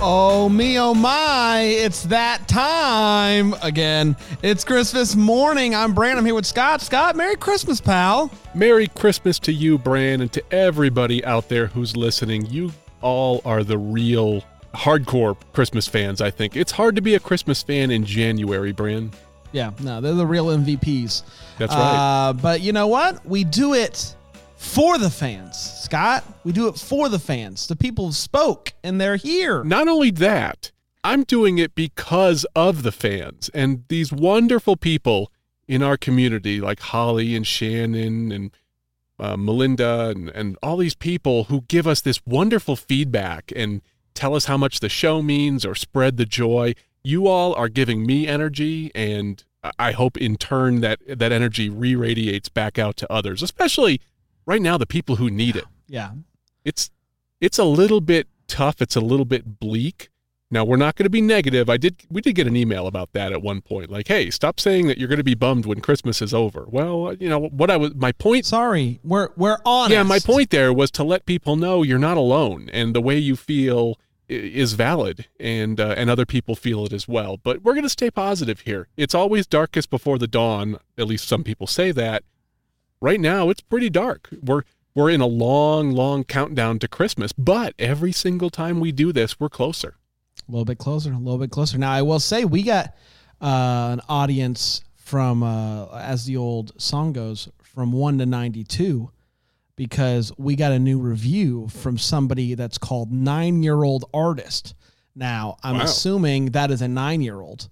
Oh 0.00 0.48
me, 0.48 0.78
oh 0.78 0.94
my! 0.94 1.60
It's 1.62 2.04
that 2.04 2.46
time 2.46 3.52
again. 3.62 4.16
It's 4.42 4.62
Christmas 4.62 5.16
morning. 5.16 5.74
I'm 5.74 5.92
Bran. 5.92 6.16
I'm 6.16 6.24
here 6.24 6.36
with 6.36 6.46
Scott. 6.46 6.80
Scott, 6.80 7.16
Merry 7.16 7.34
Christmas, 7.34 7.80
pal. 7.80 8.30
Merry 8.54 8.86
Christmas 8.86 9.40
to 9.40 9.52
you, 9.52 9.76
Bran, 9.76 10.20
and 10.20 10.32
to 10.32 10.54
everybody 10.54 11.24
out 11.24 11.48
there 11.48 11.66
who's 11.66 11.96
listening. 11.96 12.46
You 12.46 12.70
all 13.00 13.42
are 13.44 13.64
the 13.64 13.76
real 13.76 14.44
hardcore 14.72 15.36
Christmas 15.52 15.88
fans, 15.88 16.20
I 16.20 16.30
think. 16.30 16.56
It's 16.56 16.70
hard 16.70 16.94
to 16.94 17.02
be 17.02 17.16
a 17.16 17.20
Christmas 17.20 17.64
fan 17.64 17.90
in 17.90 18.04
January, 18.04 18.70
Bran. 18.70 19.10
Yeah, 19.50 19.72
no, 19.80 20.00
they're 20.00 20.14
the 20.14 20.26
real 20.26 20.46
MVPs. 20.46 21.22
That's 21.58 21.74
right. 21.74 22.28
Uh, 22.28 22.32
but 22.34 22.60
you 22.60 22.72
know 22.72 22.86
what? 22.86 23.26
We 23.26 23.42
do 23.42 23.74
it 23.74 24.14
for 24.58 24.96
the 24.98 25.10
fans, 25.10 25.56
Scott. 25.88 26.22
We 26.44 26.52
do 26.52 26.68
it 26.68 26.76
for 26.76 27.08
the 27.08 27.18
fans. 27.18 27.66
The 27.66 27.74
people 27.74 28.12
spoke, 28.12 28.74
and 28.84 29.00
they're 29.00 29.16
here. 29.16 29.64
Not 29.64 29.88
only 29.88 30.10
that, 30.10 30.70
I'm 31.02 31.24
doing 31.24 31.56
it 31.56 31.74
because 31.74 32.44
of 32.54 32.82
the 32.82 32.92
fans 32.92 33.48
and 33.54 33.84
these 33.88 34.12
wonderful 34.12 34.76
people 34.76 35.32
in 35.66 35.82
our 35.82 35.96
community, 35.96 36.60
like 36.60 36.80
Holly 36.80 37.34
and 37.34 37.46
Shannon 37.46 38.30
and 38.30 38.50
uh, 39.18 39.38
Melinda 39.38 40.10
and, 40.10 40.28
and 40.28 40.58
all 40.62 40.76
these 40.76 40.94
people 40.94 41.44
who 41.44 41.62
give 41.62 41.86
us 41.86 42.02
this 42.02 42.20
wonderful 42.26 42.76
feedback 42.76 43.50
and 43.56 43.80
tell 44.12 44.34
us 44.34 44.44
how 44.44 44.58
much 44.58 44.80
the 44.80 44.90
show 44.90 45.22
means 45.22 45.64
or 45.64 45.74
spread 45.74 46.18
the 46.18 46.26
joy. 46.26 46.74
You 47.02 47.28
all 47.28 47.54
are 47.54 47.70
giving 47.70 48.04
me 48.04 48.26
energy, 48.26 48.90
and 48.94 49.42
I- 49.78 49.92
hope 49.92 50.18
in 50.18 50.36
turn 50.36 50.82
that 50.82 50.98
that 51.06 51.32
energy 51.32 51.70
re-radiates 51.70 52.50
back 52.50 52.78
out 52.78 52.98
to 52.98 53.10
others, 53.10 53.42
especially 53.42 54.02
right 54.44 54.60
now 54.60 54.76
the 54.76 54.86
people 54.86 55.16
who 55.16 55.30
need 55.30 55.56
it. 55.56 55.64
Yeah, 55.88 56.10
It's 56.64 56.90
it's 57.40 57.58
a 57.58 57.64
little 57.64 58.00
bit 58.00 58.28
tough. 58.46 58.80
It's 58.82 58.96
a 58.96 59.00
little 59.00 59.24
bit 59.24 59.58
bleak. 59.58 60.10
Now 60.50 60.64
we're 60.64 60.76
not 60.76 60.96
going 60.96 61.04
to 61.04 61.10
be 61.10 61.20
negative. 61.20 61.68
I 61.68 61.76
did 61.76 61.96
we 62.10 62.20
did 62.20 62.34
get 62.34 62.46
an 62.46 62.56
email 62.56 62.86
about 62.86 63.12
that 63.12 63.32
at 63.32 63.42
one 63.42 63.60
point. 63.60 63.90
Like, 63.90 64.08
hey, 64.08 64.30
stop 64.30 64.58
saying 64.58 64.86
that 64.86 64.98
you're 64.98 65.08
going 65.08 65.18
to 65.18 65.24
be 65.24 65.34
bummed 65.34 65.66
when 65.66 65.80
Christmas 65.80 66.22
is 66.22 66.32
over. 66.32 66.64
Well, 66.68 67.14
you 67.18 67.28
know 67.28 67.38
what 67.38 67.70
I 67.70 67.76
was 67.76 67.94
my 67.94 68.12
point. 68.12 68.46
sorry. 68.46 69.00
We're 69.04 69.28
we're 69.36 69.58
honest. 69.64 69.92
Yeah, 69.92 70.02
my 70.04 70.18
point 70.18 70.50
there 70.50 70.72
was 70.72 70.90
to 70.92 71.04
let 71.04 71.26
people 71.26 71.56
know 71.56 71.82
you're 71.82 71.98
not 71.98 72.16
alone, 72.16 72.70
and 72.72 72.94
the 72.94 73.00
way 73.02 73.18
you 73.18 73.36
feel 73.36 73.98
is 74.28 74.74
valid, 74.74 75.26
and 75.40 75.80
uh, 75.80 75.94
and 75.96 76.10
other 76.10 76.26
people 76.26 76.54
feel 76.54 76.84
it 76.86 76.92
as 76.92 77.06
well. 77.08 77.36
But 77.36 77.62
we're 77.62 77.74
going 77.74 77.82
to 77.84 77.88
stay 77.90 78.10
positive 78.10 78.60
here. 78.60 78.88
It's 78.96 79.14
always 79.14 79.46
darkest 79.46 79.90
before 79.90 80.18
the 80.18 80.26
dawn. 80.26 80.78
At 80.96 81.06
least 81.06 81.28
some 81.28 81.44
people 81.44 81.66
say 81.66 81.92
that. 81.92 82.24
Right 83.00 83.20
now, 83.20 83.48
it's 83.48 83.60
pretty 83.60 83.90
dark. 83.90 84.28
We're 84.42 84.62
we're 84.94 85.10
in 85.10 85.20
a 85.20 85.26
long, 85.26 85.92
long 85.92 86.24
countdown 86.24 86.78
to 86.80 86.88
Christmas, 86.88 87.32
but 87.32 87.74
every 87.78 88.12
single 88.12 88.50
time 88.50 88.80
we 88.80 88.92
do 88.92 89.12
this, 89.12 89.38
we're 89.38 89.48
closer. 89.48 89.94
A 90.48 90.50
little 90.50 90.64
bit 90.64 90.78
closer, 90.78 91.12
a 91.12 91.18
little 91.18 91.38
bit 91.38 91.50
closer. 91.50 91.78
Now, 91.78 91.92
I 91.92 92.02
will 92.02 92.20
say 92.20 92.44
we 92.44 92.62
got 92.62 92.94
uh, 93.40 93.90
an 93.92 94.00
audience 94.08 94.82
from, 94.96 95.42
uh, 95.42 95.86
as 95.98 96.24
the 96.26 96.36
old 96.36 96.80
song 96.80 97.12
goes, 97.12 97.48
from 97.62 97.92
1 97.92 98.18
to 98.18 98.26
92 98.26 99.10
because 99.76 100.32
we 100.38 100.56
got 100.56 100.72
a 100.72 100.78
new 100.78 100.98
review 100.98 101.68
from 101.68 101.96
somebody 101.98 102.54
that's 102.54 102.78
called 102.78 103.12
Nine 103.12 103.62
Year 103.62 103.84
Old 103.84 104.06
Artist. 104.12 104.74
Now, 105.14 105.56
I'm 105.62 105.76
Wow. 105.78 105.84
assuming 105.84 106.46
that 106.52 106.70
is 106.72 106.82
a 106.82 106.88
nine 106.88 107.20
year 107.20 107.40
old 107.40 107.68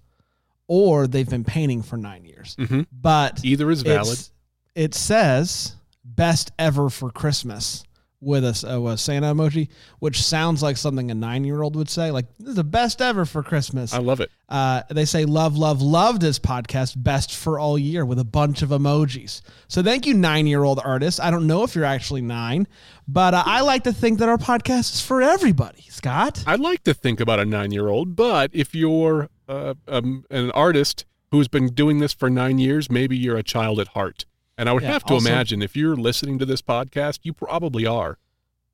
or 0.67 1.07
they've 1.07 1.29
been 1.29 1.43
painting 1.43 1.81
for 1.81 1.97
nine 1.97 2.23
years. 2.25 2.55
Mhm. 2.57 2.85
But 2.91 3.43
Either 3.43 3.69
is 3.71 3.81
valid. 3.81 4.19
it 4.75 4.93
says 4.93 5.75
best 6.15 6.51
ever 6.57 6.89
for 6.89 7.09
Christmas 7.09 7.83
with 8.19 8.43
a, 8.43 8.67
uh, 8.67 8.87
a 8.87 8.97
Santa 8.97 9.27
emoji, 9.27 9.69
which 9.99 10.23
sounds 10.23 10.63
like 10.63 10.77
something 10.77 11.11
a 11.11 11.15
nine 11.15 11.43
year 11.43 11.61
old 11.61 11.75
would 11.75 11.89
say. 11.89 12.11
Like, 12.11 12.25
this 12.39 12.49
is 12.49 12.55
the 12.55 12.63
best 12.63 13.01
ever 13.01 13.25
for 13.25 13.43
Christmas. 13.43 13.93
I 13.93 13.99
love 13.99 14.19
it. 14.19 14.31
Uh, 14.49 14.81
they 14.89 15.05
say, 15.05 15.25
love, 15.25 15.57
love, 15.57 15.81
love 15.81 16.19
this 16.19 16.39
podcast, 16.39 16.95
best 16.97 17.35
for 17.35 17.59
all 17.59 17.77
year 17.77 18.05
with 18.05 18.19
a 18.19 18.23
bunch 18.23 18.61
of 18.61 18.69
emojis. 18.69 19.41
So 19.67 19.83
thank 19.83 20.05
you, 20.05 20.13
nine 20.13 20.47
year 20.47 20.63
old 20.63 20.79
artist. 20.83 21.19
I 21.21 21.29
don't 21.29 21.47
know 21.47 21.63
if 21.63 21.75
you're 21.75 21.85
actually 21.85 22.21
nine, 22.21 22.67
but 23.07 23.33
uh, 23.33 23.43
I 23.45 23.61
like 23.61 23.83
to 23.83 23.93
think 23.93 24.19
that 24.19 24.29
our 24.29 24.37
podcast 24.37 24.95
is 24.95 25.01
for 25.01 25.21
everybody, 25.21 25.83
Scott. 25.89 26.43
I'd 26.47 26.59
like 26.59 26.83
to 26.85 26.93
think 26.93 27.19
about 27.19 27.39
a 27.39 27.45
nine 27.45 27.71
year 27.71 27.87
old, 27.87 28.15
but 28.15 28.49
if 28.53 28.73
you're 28.73 29.29
uh, 29.47 29.75
um, 29.87 30.25
an 30.31 30.51
artist 30.51 31.05
who's 31.31 31.47
been 31.47 31.67
doing 31.67 31.99
this 31.99 32.13
for 32.13 32.29
nine 32.29 32.57
years, 32.57 32.89
maybe 32.89 33.17
you're 33.17 33.37
a 33.37 33.43
child 33.43 33.79
at 33.79 33.89
heart. 33.89 34.25
And 34.57 34.67
I 34.67 34.73
would 34.73 34.83
Yeah, 34.83 34.93
have 34.93 35.03
to 35.05 35.13
also- 35.13 35.27
imagine 35.29 35.61
if 35.61 35.75
you're 35.77 35.95
listening 35.95 36.39
to 36.39 36.45
this 36.45 36.61
podcast, 36.61 37.19
you 37.23 37.33
probably 37.33 37.85
are. 37.85 38.17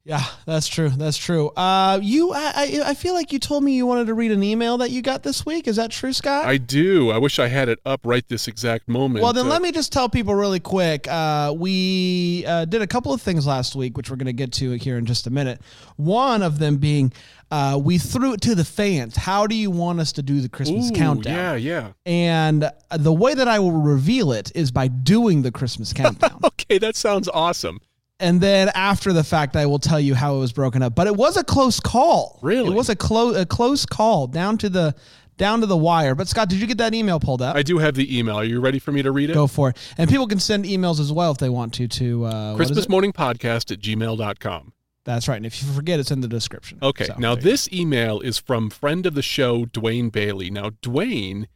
Yeah, 0.05 0.21
that's 0.45 0.67
true. 0.67 0.89
That's 0.89 1.15
true. 1.17 1.47
Uh, 1.51 1.97
you, 2.01 2.33
I, 2.33 2.81
I, 2.87 2.93
feel 2.93 3.13
like 3.13 3.31
you 3.31 3.39
told 3.39 3.63
me 3.63 3.73
you 3.73 3.85
wanted 3.85 4.07
to 4.07 4.13
read 4.13 4.31
an 4.31 4.43
email 4.43 4.77
that 4.79 4.91
you 4.91 5.01
got 5.01 5.23
this 5.23 5.45
week. 5.45 5.65
Is 5.65 5.77
that 5.77 5.91
true, 5.91 6.11
Scott? 6.11 6.45
I 6.45 6.57
do. 6.57 7.09
I 7.09 7.17
wish 7.17 7.39
I 7.39 7.47
had 7.47 7.69
it 7.69 7.79
up 7.85 8.01
right 8.03 8.27
this 8.27 8.49
exact 8.49 8.89
moment. 8.89 9.23
Well, 9.23 9.31
then 9.31 9.45
Uh, 9.45 9.51
let 9.51 9.61
me 9.61 9.71
just 9.71 9.93
tell 9.93 10.09
people 10.09 10.35
really 10.35 10.59
quick. 10.59 11.07
Uh, 11.07 11.53
we 11.57 12.43
uh, 12.45 12.65
did 12.65 12.81
a 12.81 12.87
couple 12.87 13.13
of 13.13 13.21
things 13.21 13.47
last 13.47 13.77
week, 13.77 13.95
which 13.95 14.09
we're 14.09 14.17
going 14.17 14.25
to 14.25 14.33
get 14.33 14.51
to 14.53 14.73
here 14.73 14.97
in 14.97 15.05
just 15.05 15.25
a 15.25 15.29
minute. 15.29 15.61
One 15.95 16.43
of 16.43 16.59
them 16.59 16.77
being 16.77 17.13
uh, 17.49 17.77
we 17.77 17.97
threw 17.97 18.33
it 18.33 18.41
to 18.41 18.55
the 18.55 18.65
fans. 18.65 19.15
How 19.15 19.47
do 19.47 19.55
you 19.55 19.71
want 19.71 20.01
us 20.01 20.11
to 20.13 20.21
do 20.21 20.41
the 20.41 20.49
Christmas 20.49 20.91
Ooh, 20.91 20.93
countdown? 20.93 21.35
Yeah, 21.35 21.55
yeah. 21.55 21.91
And 22.05 22.69
the 22.91 23.13
way 23.13 23.35
that 23.35 23.47
I 23.47 23.59
will 23.59 23.71
reveal 23.71 24.33
it 24.33 24.51
is 24.53 24.69
by 24.69 24.89
doing 24.89 25.43
the 25.43 25.51
Christmas 25.51 25.93
countdown. 25.93 26.41
Okay, 26.43 26.77
that 26.79 26.97
sounds 26.97 27.29
awesome. 27.29 27.79
And 28.19 28.39
then 28.41 28.69
after 28.75 29.11
the 29.13 29.23
fact, 29.23 29.55
I 29.55 29.65
will 29.65 29.79
tell 29.79 29.99
you 29.99 30.15
how 30.15 30.35
it 30.35 30.39
was 30.39 30.53
broken 30.53 30.81
up. 30.81 30.95
But 30.95 31.07
it 31.07 31.15
was 31.15 31.37
a 31.37 31.43
close 31.43 31.79
call. 31.79 32.39
Really? 32.41 32.71
It 32.71 32.75
was 32.75 32.89
a 32.89 32.95
close 32.95 33.35
a 33.35 33.45
close 33.45 33.85
call 33.85 34.27
down 34.27 34.57
to 34.59 34.69
the 34.69 34.95
down 35.37 35.61
to 35.61 35.65
the 35.65 35.77
wire. 35.77 36.15
But 36.15 36.27
Scott, 36.27 36.49
did 36.49 36.59
you 36.59 36.67
get 36.67 36.77
that 36.77 36.93
email 36.93 37.19
pulled 37.19 37.41
up? 37.41 37.55
I 37.55 37.63
do 37.63 37.79
have 37.79 37.95
the 37.95 38.17
email. 38.17 38.35
Are 38.35 38.43
you 38.43 38.59
ready 38.59 38.79
for 38.79 38.91
me 38.91 39.01
to 39.01 39.11
read 39.11 39.29
it? 39.29 39.33
Go 39.33 39.47
for 39.47 39.69
it. 39.69 39.93
And 39.97 40.09
people 40.09 40.27
can 40.27 40.39
send 40.39 40.65
emails 40.65 40.99
as 40.99 41.11
well 41.11 41.31
if 41.31 41.37
they 41.37 41.49
want 41.49 41.73
to 41.75 41.87
to 41.87 42.25
uh, 42.25 42.55
Christmas 42.55 42.87
morning 42.87 43.11
podcast 43.13 43.71
at 43.71 43.79
gmail.com. 43.79 44.73
That's 45.05 45.27
right. 45.27 45.35
And 45.37 45.45
if 45.45 45.61
you 45.61 45.71
forget, 45.73 45.99
it's 45.99 46.11
in 46.11 46.21
the 46.21 46.27
description. 46.27 46.79
Okay. 46.81 47.05
So, 47.05 47.15
now, 47.17 47.35
this 47.35 47.71
email 47.73 48.21
is 48.21 48.37
from 48.37 48.69
friend 48.69 49.05
of 49.05 49.15
the 49.15 49.21
show, 49.21 49.65
Dwayne 49.65 50.11
Bailey. 50.11 50.49
Now, 50.49 50.69
Dwayne 50.69 51.47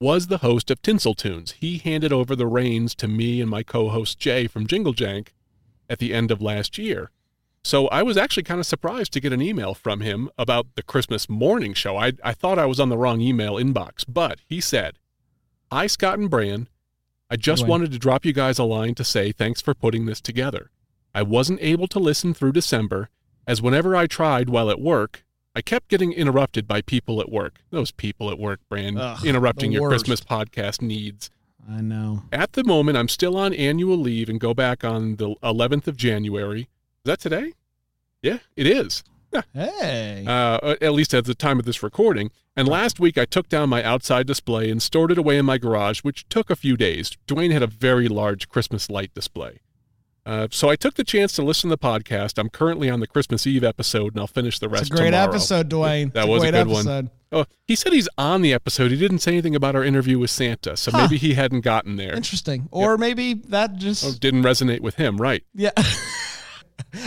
was 0.00 0.26
the 0.26 0.38
host 0.38 0.70
of 0.70 0.82
Tinsel 0.82 1.14
Tunes. 1.14 1.52
He 1.52 1.78
handed 1.78 2.12
over 2.12 2.34
the 2.34 2.46
reins 2.46 2.94
to 2.96 3.06
me 3.06 3.40
and 3.40 3.48
my 3.48 3.62
co 3.62 3.90
host, 3.90 4.18
Jay 4.18 4.48
from 4.48 4.66
Jingle 4.66 4.94
Jank, 4.94 5.28
at 5.90 5.98
the 5.98 6.14
end 6.14 6.30
of 6.30 6.40
last 6.40 6.78
year. 6.78 7.10
So 7.62 7.88
I 7.88 8.02
was 8.02 8.16
actually 8.16 8.44
kind 8.44 8.58
of 8.58 8.64
surprised 8.64 9.12
to 9.12 9.20
get 9.20 9.34
an 9.34 9.42
email 9.42 9.74
from 9.74 10.00
him 10.00 10.30
about 10.38 10.68
the 10.76 10.82
Christmas 10.82 11.28
morning 11.28 11.74
show. 11.74 11.98
I, 11.98 12.12
I 12.24 12.32
thought 12.32 12.58
I 12.58 12.64
was 12.64 12.80
on 12.80 12.88
the 12.88 12.96
wrong 12.96 13.20
email 13.20 13.56
inbox, 13.56 14.04
but 14.08 14.38
he 14.46 14.62
said, 14.62 14.96
Hi, 15.70 15.86
Scott 15.86 16.18
and 16.18 16.30
Bran. 16.30 16.68
I 17.30 17.36
just 17.36 17.66
wanted 17.66 17.92
to 17.92 17.98
drop 17.98 18.24
you 18.24 18.32
guys 18.32 18.58
a 18.58 18.64
line 18.64 18.94
to 18.96 19.04
say 19.04 19.30
thanks 19.30 19.60
for 19.60 19.74
putting 19.74 20.06
this 20.06 20.20
together. 20.20 20.70
I 21.14 21.22
wasn't 21.22 21.60
able 21.62 21.86
to 21.88 21.98
listen 21.98 22.34
through 22.34 22.52
December, 22.52 23.08
as 23.46 23.62
whenever 23.62 23.94
I 23.94 24.06
tried 24.06 24.48
while 24.48 24.70
at 24.70 24.80
work, 24.80 25.24
I 25.54 25.60
kept 25.60 25.88
getting 25.88 26.12
interrupted 26.12 26.66
by 26.66 26.80
people 26.80 27.20
at 27.20 27.30
work. 27.30 27.60
Those 27.70 27.90
people 27.92 28.30
at 28.30 28.38
work, 28.38 28.60
Bran, 28.68 28.96
Ugh, 28.96 29.24
interrupting 29.24 29.70
your. 29.70 29.88
Christmas 29.88 30.20
podcast 30.20 30.80
needs. 30.82 31.30
I 31.68 31.80
know. 31.80 32.22
At 32.32 32.52
the 32.52 32.64
moment, 32.64 32.98
I'm 32.98 33.08
still 33.08 33.36
on 33.36 33.52
annual 33.54 33.96
leave 33.96 34.28
and 34.28 34.40
go 34.40 34.54
back 34.54 34.84
on 34.84 35.16
the 35.16 35.34
11th 35.42 35.86
of 35.86 35.96
January. 35.96 36.62
Is 36.62 36.66
that 37.04 37.20
today? 37.20 37.52
Yeah, 38.22 38.38
it 38.56 38.66
is. 38.66 39.02
Hey. 39.54 40.24
Uh, 40.26 40.74
at 40.80 40.92
least 40.92 41.14
at 41.14 41.24
the 41.24 41.34
time 41.34 41.58
of 41.58 41.64
this 41.64 41.82
recording. 41.82 42.30
And 42.56 42.66
last 42.66 42.98
week, 42.98 43.16
I 43.16 43.24
took 43.24 43.48
down 43.48 43.68
my 43.68 43.82
outside 43.82 44.26
display 44.26 44.70
and 44.70 44.82
stored 44.82 45.12
it 45.12 45.18
away 45.18 45.38
in 45.38 45.46
my 45.46 45.56
garage, 45.56 46.00
which 46.00 46.28
took 46.28 46.50
a 46.50 46.56
few 46.56 46.76
days. 46.76 47.16
Dwayne 47.26 47.52
had 47.52 47.62
a 47.62 47.68
very 47.68 48.08
large 48.08 48.48
Christmas 48.48 48.90
light 48.90 49.14
display. 49.14 49.60
Uh, 50.30 50.46
so 50.52 50.68
I 50.70 50.76
took 50.76 50.94
the 50.94 51.02
chance 51.02 51.32
to 51.32 51.42
listen 51.42 51.70
to 51.70 51.74
the 51.76 51.78
podcast. 51.78 52.38
I'm 52.38 52.48
currently 52.50 52.88
on 52.88 53.00
the 53.00 53.08
Christmas 53.08 53.46
Eve 53.48 53.64
episode, 53.64 54.12
and 54.14 54.20
I'll 54.20 54.28
finish 54.28 54.60
the 54.60 54.68
rest 54.68 54.82
it's 54.82 54.90
a 54.90 54.94
great 54.94 55.06
tomorrow. 55.10 55.28
episode, 55.28 55.68
Dwayne. 55.68 56.12
That 56.12 56.20
It's 56.24 56.28
was 56.28 56.42
a 56.44 56.50
great 56.52 56.58
good 56.60 56.66
one. 56.68 56.80
episode. 56.86 57.10
Oh, 57.32 57.44
he 57.66 57.74
said 57.74 57.92
he's 57.92 58.08
on 58.16 58.42
the 58.42 58.52
episode. 58.52 58.92
He 58.92 58.96
didn't 58.96 59.18
say 59.20 59.32
anything 59.32 59.56
about 59.56 59.74
our 59.74 59.82
interview 59.82 60.20
with 60.20 60.30
Santa, 60.30 60.76
so 60.76 60.92
Huh. 60.92 60.98
maybe 61.02 61.16
he 61.16 61.34
hadn't 61.34 61.62
gotten 61.62 61.96
there. 61.96 62.14
Interesting. 62.14 62.68
Or 62.70 62.96
maybe 62.96 63.34
that 63.48 63.76
just 63.76 64.04
Oh, 64.04 64.12
didn't 64.20 64.42
resonate 64.44 64.80
with 64.80 64.94
him, 64.96 65.16
right? 65.20 65.42
yeah. 65.54 65.70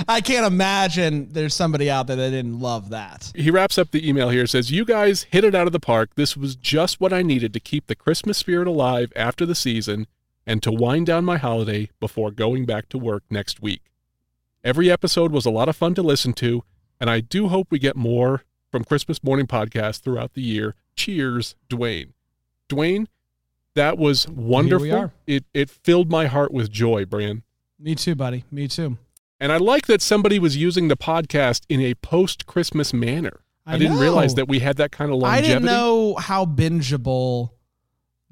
I 0.08 0.22
can't 0.22 0.46
imagine 0.46 1.30
there's 1.32 1.54
somebody 1.56 1.90
out 1.90 2.08
there 2.08 2.16
that 2.16 2.30
didn't 2.30 2.60
love 2.60 2.90
that. 2.90 3.32
He 3.36 3.50
wraps 3.52 3.78
up 3.78 3.92
the 3.92 4.08
email 4.08 4.30
here 4.30 4.46
says, 4.48 4.70
You 4.72 4.86
guys 4.86 5.24
hit 5.32 5.44
it 5.44 5.56
out 5.56 5.66
of 5.68 5.74
the 5.74 5.80
park. 5.80 6.12
This 6.16 6.38
was 6.38 6.56
just 6.56 7.02
what 7.02 7.12
I 7.12 7.22
needed 7.22 7.54
to 7.54 7.60
keep 7.60 7.88
the 7.88 7.96
Christmas 7.96 8.38
spirit 8.38 8.68
alive 8.68 9.12
after 9.16 9.46
the 9.46 9.56
season 9.56 10.08
and 10.46 10.62
to 10.64 10.72
wind 10.72 11.06
down 11.06 11.26
my 11.26 11.38
holiday 11.38 11.90
before 12.00 12.32
going 12.32 12.66
back 12.66 12.90
to 12.90 12.98
work 12.98 13.24
next 13.30 13.62
week. 13.62 13.82
Every 14.64 14.90
episode 14.92 15.32
was 15.32 15.46
a 15.46 15.52
lot 15.52 15.70
of 15.70 15.76
fun 15.76 15.94
to 15.96 16.02
listen 16.02 16.34
to, 16.34 16.64
and 17.00 17.10
I 17.10 17.20
do 17.20 17.50
hope 17.50 17.68
we 17.70 17.80
get 17.80 17.96
more 17.96 18.44
from 18.72 18.84
Christmas 18.84 19.24
Morning 19.24 19.48
Podcast 19.48 20.02
throughout 20.02 20.34
the 20.34 20.42
year. 20.42 20.76
Cheers, 20.96 21.56
Dwayne. 21.70 22.14
Dwayne, 22.70 23.08
that 23.76 23.98
was 23.98 24.28
wonderful. 24.28 25.12
It 25.28 25.46
it 25.54 25.70
filled 25.70 26.10
my 26.10 26.28
heart 26.28 26.54
with 26.54 26.72
joy, 26.72 27.06
Bran. 27.06 27.44
Me 27.80 27.96
too, 27.96 28.16
buddy. 28.16 28.46
Me 28.52 28.68
too. 28.68 28.98
And 29.40 29.52
I 29.52 29.58
like 29.58 29.88
that 29.88 30.02
somebody 30.02 30.40
was 30.40 30.56
using 30.56 30.88
the 30.88 30.96
podcast 30.96 31.64
in 31.68 31.82
a 31.82 31.96
post 31.96 32.46
Christmas 32.46 32.94
manner. 32.94 33.42
I, 33.66 33.76
I 33.76 33.78
didn't 33.78 34.00
realize 34.00 34.36
that 34.36 34.48
we 34.48 34.60
had 34.60 34.78
that 34.78 34.92
kind 34.92 35.12
of 35.12 35.18
longevity. 35.18 35.52
I 35.52 35.54
didn't 35.56 35.66
know 35.66 36.16
how 36.16 36.46
bingeable 36.46 37.52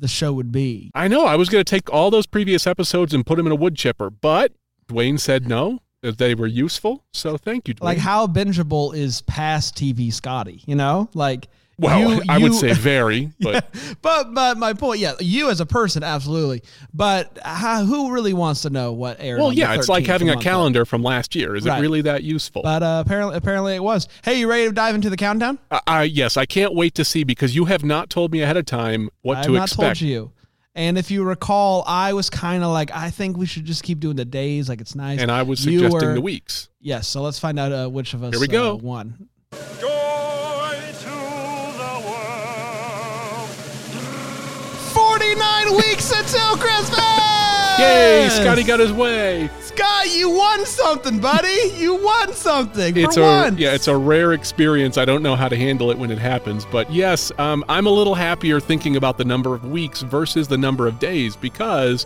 the 0.02 0.08
show 0.08 0.34
would 0.34 0.52
be. 0.52 0.92
I 0.94 1.08
know. 1.08 1.26
I 1.26 1.36
was 1.36 1.48
going 1.48 1.64
to 1.64 1.70
take 1.70 1.90
all 1.94 2.12
those 2.12 2.26
previous 2.26 2.68
episodes 2.68 3.14
and 3.14 3.26
put 3.26 3.38
them 3.38 3.46
in 3.46 3.54
a 3.54 3.56
wood 3.56 3.76
chipper, 3.78 4.10
but 4.10 4.52
Dwayne 4.90 5.20
said 5.20 5.48
no, 5.48 5.80
they 6.02 6.36
were 6.36 6.48
useful. 6.48 7.06
So 7.14 7.38
thank 7.38 7.68
you, 7.68 7.76
Dwayne. 7.76 7.84
Like 7.84 7.98
how 8.00 8.28
bingeable 8.28 8.94
is 8.96 9.22
past 9.22 9.76
TV 9.76 10.12
Scotty? 10.12 10.64
You 10.66 10.76
know, 10.76 11.10
like 11.14 11.48
well, 11.82 12.14
you- 12.16 12.22
I 12.30 12.38
would 12.38 12.54
say 12.54 12.74
very, 12.74 13.32
but 13.40 13.66
but 14.02 14.34
but 14.34 14.58
my 14.58 14.74
point, 14.74 15.00
yeah, 15.00 15.14
you 15.20 15.50
as 15.50 15.60
a 15.60 15.66
person, 15.66 16.04
absolutely. 16.04 16.62
But 16.94 17.40
how, 17.44 17.84
who 17.84 18.12
really 18.12 18.34
wants 18.34 18.62
to 18.64 18.70
know 18.70 18.94
what 18.94 19.18
aired? 19.20 19.40
well, 19.40 19.48
on 19.50 19.56
the 19.56 19.60
yeah, 19.62 19.74
it's 19.76 19.90
like 19.90 20.06
having 20.06 20.30
a 20.30 20.34
month? 20.34 20.44
calendar 20.44 20.86
from 20.86 21.04
last 21.04 21.36
year. 21.36 21.56
Is 21.56 21.66
Right. 21.66 21.80
it 21.80 21.82
really 21.82 22.02
that 22.04 22.24
useful? 22.24 22.62
But 22.62 22.84
uh, 22.84 23.04
apparently, 23.06 23.36
apparently 23.36 23.76
it 23.76 23.84
was. 23.84 24.08
Hey, 24.24 24.40
you 24.40 24.50
ready 24.50 24.66
to 24.68 24.72
dive 24.72 24.96
into 24.96 25.10
the 25.10 25.18
countdown? 25.18 25.60
I, 25.72 25.82
I, 25.88 26.04
yes, 26.04 26.38
I 26.38 26.46
can't 26.46 26.74
wait 26.76 26.96
to 26.96 27.04
see 27.06 27.24
because 27.24 27.56
you 27.56 27.66
have 27.66 27.84
not 27.84 28.10
told 28.10 28.32
me 28.32 28.42
ahead 28.42 28.58
of 28.58 28.66
time 28.66 29.10
what 29.22 29.38
I 29.38 29.42
to 29.44 29.48
have 29.54 29.60
not 29.60 29.64
expect. 29.70 30.00
told 30.00 30.02
you. 30.10 30.32
And 30.74 30.98
if 30.98 31.12
you 31.12 31.24
recall, 31.26 31.84
I 31.86 32.14
was 32.14 32.30
kind 32.30 32.64
of 32.64 32.72
like, 32.72 32.92
I 32.92 33.10
think 33.10 33.36
we 33.36 33.46
should 33.46 33.66
just 33.66 33.84
keep 33.84 34.00
doing 34.00 34.16
the 34.16 34.24
days. 34.24 34.70
Like 34.70 34.80
it's 34.80 34.96
nice. 34.96 35.20
And 35.20 35.30
I 35.30 35.44
was 35.44 35.66
You 35.66 35.80
suggesting 35.80 36.10
were- 36.10 36.16
the 36.16 36.22
weeks. 36.22 36.70
Yes. 36.80 37.10
So 37.10 37.22
let's 37.22 37.40
find 37.40 37.60
out 37.60 37.72
uh, 37.74 37.88
which 37.90 38.14
of 38.14 38.24
us 38.24 38.32
Here 38.34 38.40
we 38.40 38.48
go. 38.48 38.76
Uh, 38.78 39.58
49 45.36 45.76
weeks 45.78 46.12
until 46.12 46.58
Christmas! 46.58 47.00
Yay! 47.80 48.28
Scotty 48.30 48.64
got 48.64 48.82
his 48.82 48.92
way. 48.92 49.50
Scott, 49.62 50.14
you 50.14 50.30
won 50.30 50.66
something, 50.66 51.20
buddy. 51.20 51.72
You 51.78 51.96
won 51.96 52.34
something. 52.34 52.98
It's 52.98 53.16
a 53.16 53.22
once. 53.22 53.58
yeah, 53.58 53.74
it's 53.74 53.88
a 53.88 53.96
rare 53.96 54.34
experience. 54.34 54.98
I 54.98 55.06
don't 55.06 55.24
know 55.24 55.36
how 55.36 55.48
to 55.48 55.56
handle 55.56 55.90
it 55.90 55.98
when 55.98 56.12
it 56.12 56.18
happens, 56.18 56.66
but 56.66 56.92
yes, 56.92 57.32
um, 57.38 57.64
I'm 57.70 57.86
a 57.86 57.90
little 57.90 58.14
happier 58.14 58.60
thinking 58.60 58.98
about 58.98 59.18
the 59.18 59.24
number 59.24 59.56
of 59.56 59.64
weeks 59.64 60.02
versus 60.02 60.50
the 60.50 60.58
number 60.58 60.86
of 60.86 61.00
days 61.00 61.38
because 61.38 62.06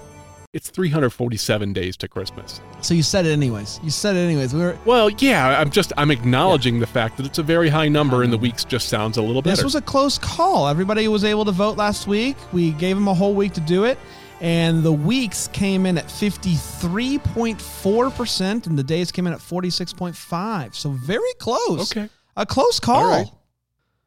it's 0.55 0.69
347 0.69 1.73
days 1.73 1.97
to 1.97 2.07
Christmas. 2.07 2.61
So 2.79 2.93
you 2.93 3.03
said 3.03 3.25
it 3.25 3.33
anyways. 3.33 3.81
You 3.83 3.89
said 3.89 4.15
it 4.15 4.19
anyways. 4.19 4.53
We 4.53 4.61
were. 4.61 4.77
Well, 4.85 5.09
yeah, 5.09 5.59
I'm 5.59 5.69
just 5.69 5.91
I'm 5.97 6.11
acknowledging 6.11 6.79
the 6.79 6.87
fact 6.87 7.17
that 7.17 7.25
it's 7.25 7.39
a 7.39 7.43
very 7.43 7.67
high 7.67 7.89
number 7.89 8.23
and 8.23 8.31
the 8.31 8.37
weeks 8.37 8.63
just 8.63 8.87
sounds 8.87 9.17
a 9.17 9.21
little 9.21 9.41
better. 9.41 9.57
This 9.57 9.65
was 9.65 9.75
a 9.75 9.81
close 9.81 10.17
call. 10.17 10.69
Everybody 10.69 11.09
was 11.09 11.25
able 11.25 11.43
to 11.43 11.51
vote 11.51 11.75
last 11.75 12.07
week. 12.07 12.37
We 12.53 12.71
gave 12.71 12.95
them 12.95 13.09
a 13.09 13.13
whole 13.13 13.35
week 13.35 13.51
to 13.53 13.59
do 13.59 13.83
it. 13.83 13.99
And 14.39 14.81
the 14.81 14.93
weeks 14.93 15.49
came 15.49 15.85
in 15.85 15.97
at 15.97 16.05
53.4%, 16.05 18.67
and 18.67 18.79
the 18.79 18.83
days 18.83 19.11
came 19.11 19.27
in 19.27 19.33
at 19.33 19.39
46.5. 19.39 20.75
So 20.75 20.91
very 20.91 21.33
close. 21.37 21.91
okay. 21.91 22.09
A 22.37 22.45
close 22.45 22.79
call. 22.79 23.09
Right. 23.09 23.27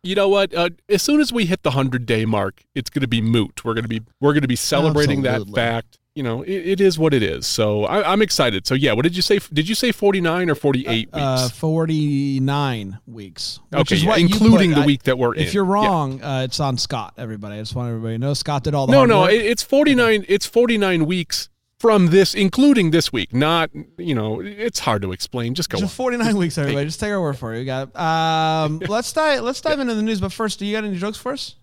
You 0.03 0.15
know 0.15 0.29
what? 0.29 0.55
Uh, 0.55 0.71
as 0.89 1.03
soon 1.03 1.21
as 1.21 1.33
we 1.33 1.45
hit 1.45 1.63
the 1.63 1.73
hundred 1.73 2.07
day 2.07 2.25
mark, 2.25 2.63
it's 2.75 2.89
going 2.89 3.03
to 3.03 3.09
be 3.09 3.21
moot. 3.21 3.65
We're 3.65 3.75
going 3.75 3.85
to 3.85 3.89
be 3.89 4.01
we're 4.21 4.33
going 4.33 4.43
to 4.43 4.49
be 4.49 4.57
celebrating 4.57 5.27
Absolutely. 5.27 5.55
that 5.55 5.61
fact. 5.61 5.99
You 6.19 6.25
know, 6.25 6.43
it, 6.43 6.51
it 6.51 6.81
is 6.81 6.99
what 6.99 7.15
it 7.15 7.23
is. 7.23 7.47
So 7.47 7.85
I, 7.85 8.13
I'm 8.13 8.23
excited. 8.23 8.67
So 8.67 8.75
yeah, 8.75 8.93
what 8.93 9.03
did 9.05 9.15
you 9.15 9.23
say? 9.23 9.39
Did 9.53 9.69
you 9.69 9.77
say 9.77 9.93
49 9.93 10.51
or 10.51 10.57
48 10.57 10.89
weeks? 10.89 11.09
Uh, 11.13 11.49
49 11.49 12.99
weeks. 13.07 13.61
Which 13.71 13.81
okay, 13.83 13.95
is 13.95 14.03
yeah, 14.03 14.17
including 14.17 14.73
the 14.73 14.81
I- 14.81 14.87
week 14.87 15.05
that 15.05 15.17
we're 15.17 15.35
in. 15.35 15.43
If 15.45 15.55
you're 15.55 15.65
Yeah. 15.65 15.71
wrong, 15.75 16.21
uh, 16.21 16.43
it's 16.43 16.59
on 16.59 16.77
Scott, 16.77 17.15
everybody. 17.19 17.55
I 17.55 17.61
just 17.61 17.77
want 17.77 17.89
everybody 17.91 18.15
to 18.15 18.19
know 18.19 18.35
Scott 18.35 18.65
did 18.65 18.75
all 18.75 18.89
the 18.89 18.93
No, 18.95 19.05
no, 19.05 19.27
it, 19.27 19.37
it's 19.37 19.63
49 19.63 20.25
it's 20.29 20.45
49 20.45 21.07
weeks 21.07 21.51
from 21.79 22.07
this 22.09 22.35
including 22.35 22.91
this 22.91 23.13
week. 23.13 23.33
Not, 23.33 23.71
you 23.97 24.17
know, 24.17 24.41
it's 24.41 24.81
hard 24.81 25.03
to 25.03 25.13
explain. 25.13 25.55
Just 25.55 25.71
go 25.71 25.79
Just 25.79 25.93
on. 25.93 25.97
49 26.17 26.37
weeks, 26.37 26.59
everybody. 26.59 26.85
Just 26.87 26.99
take 26.99 27.13
our 27.13 27.21
word 27.23 27.39
for 27.39 27.55
it. 27.55 27.61
We 27.61 27.65
got 27.65 27.91
it. 27.91 27.97
Um, 27.97 28.81
let's 28.89 29.13
dive. 29.13 29.43
Let's 29.43 29.61
dive 29.61 29.79
into 29.79 29.95
the 29.95 30.03
news. 30.03 30.21
But 30.21 30.33
first, 30.33 30.59
do 30.59 30.67
you 30.67 30.73
got 30.77 30.83
any 30.83 30.97
jokes 30.99 31.17
for 31.17 31.31
us? 31.31 31.55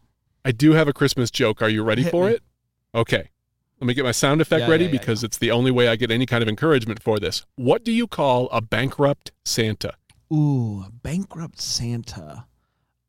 I 0.45 0.53
do 0.53 0.71
have 0.71 0.87
a 0.87 0.93
Christmas 0.93 1.29
joke. 1.29 1.61
Are 1.61 1.67
you 1.67 1.83
ready 1.83 2.03
Hit 2.03 2.11
for 2.11 2.27
me. 2.27 2.35
it? 2.35 2.43
Okay. 2.93 3.31
Let 3.85 3.89
me 3.89 3.93
get 3.93 4.03
my 4.03 4.13
sound 4.13 4.41
effect 4.41 4.61
Yeah, 4.61 4.69
ready 4.71 4.85
yeah, 4.85 4.93
yeah, 4.93 4.97
because 4.97 5.23
it's 5.23 5.37
the 5.37 5.51
only 5.51 5.69
way 5.69 5.87
I 5.87 5.95
get 5.95 6.09
any 6.09 6.25
kind 6.25 6.41
of 6.41 6.49
encouragement 6.49 7.03
for 7.03 7.19
this. 7.19 7.45
What 7.55 7.85
do 7.85 7.91
you 7.91 8.07
call 8.07 8.49
a 8.49 8.59
bankrupt 8.59 9.31
Santa? 9.45 9.93
Ooh, 10.33 10.83
a 10.87 10.89
bankrupt 10.89 11.61
Santa. 11.61 12.47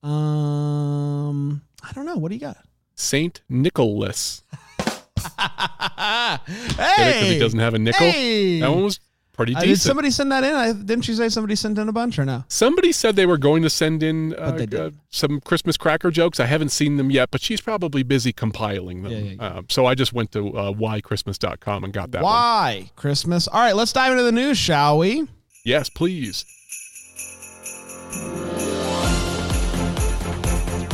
Um, 0.02 1.62
I 1.82 1.93
don't 1.94 2.05
know. 2.05 2.17
What 2.17 2.28
do 2.28 2.34
you 2.34 2.43
got? 2.43 2.58
Saint 2.94 3.40
Nicholas. 3.49 4.44
hey, 4.78 6.37
Because 6.76 7.29
he 7.31 7.38
doesn't 7.38 7.58
have 7.58 7.72
a 7.72 7.79
nickel. 7.79 8.11
Hey, 8.11 8.61
That 8.61 8.70
one 8.70 8.84
was 8.84 9.00
pretty 9.36 9.54
Uh, 9.54 9.60
did 9.60 9.80
somebody 9.80 10.10
send 10.10 10.32
that 10.32 10.42
in? 10.44 10.54
I, 10.54 10.72
didn't 10.72 11.06
you 11.08 11.14
say 11.14 11.28
somebody 11.28 11.54
sent 11.56 11.78
in 11.78 11.88
a 11.88 11.92
bunch 11.92 12.18
or 12.18 12.24
no? 12.24 12.44
Somebody 12.48 12.92
said 12.92 13.16
they 13.16 13.26
were 13.26 13.36
going 13.38 13.62
to 13.62 13.70
send 13.70 14.02
in 14.02 14.32
uh, 14.34 14.36
But 14.50 14.58
they 14.58 14.66
didn't. 14.66 14.86
uh, 14.86 14.90
some 15.10 15.40
Christmas 15.40 15.76
cracker 15.76 16.10
jokes. 16.10 16.40
I 16.40 16.46
haven't 16.46 16.70
seen 16.70 16.96
them 16.96 17.10
yet, 17.10 17.30
but 17.30 17.40
she's 17.40 17.60
probably 17.60 18.02
busy 18.02 18.32
compiling 18.32 19.02
them. 19.02 19.12
Yeah, 19.12 19.18
yeah, 19.18 19.32
yeah. 19.38 19.46
Um, 19.58 19.66
so 19.68 19.86
I 19.86 19.94
just 19.94 20.12
went 20.12 20.32
to 20.32 20.56
uh, 20.56 20.72
whychristmas.com 20.72 21.84
and 21.84 21.92
got 21.92 22.10
that 22.12 22.22
one. 22.22 22.32
Why 22.32 22.90
Christmas? 22.96 23.46
All 23.48 23.60
right, 23.60 23.76
let's 23.76 23.92
dive 23.92 24.12
into 24.12 24.24
the 24.24 24.32
news, 24.32 24.58
shall 24.58 24.98
we? 24.98 25.28
Yes, 25.64 25.88
please. 25.90 26.44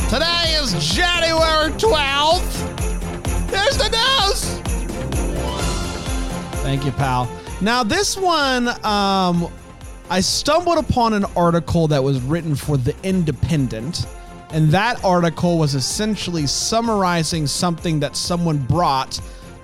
Today 0.09 0.57
is 0.61 0.75
January 0.95 1.71
12th. 1.79 3.51
There's 3.51 3.79
the 3.79 3.89
news. 3.89 4.59
Thank 6.63 6.85
you, 6.85 6.93
pal. 6.93 7.25
Now, 7.63 7.85
this 7.85 8.17
one, 8.17 8.69
um, 8.85 9.49
I 10.11 10.21
stumbled 10.21 10.79
upon 10.79 11.13
an 11.15 11.25
article 11.37 11.87
that 11.89 12.03
was 12.03 12.21
written 12.21 12.55
for 12.57 12.77
The 12.77 12.95
Independent. 13.05 14.07
And 14.51 14.69
that 14.73 15.03
article 15.05 15.57
was 15.59 15.75
essentially 15.75 16.47
summarizing 16.47 17.47
something 17.47 18.01
that 18.01 18.17
someone 18.17 18.59
brought 18.59 19.13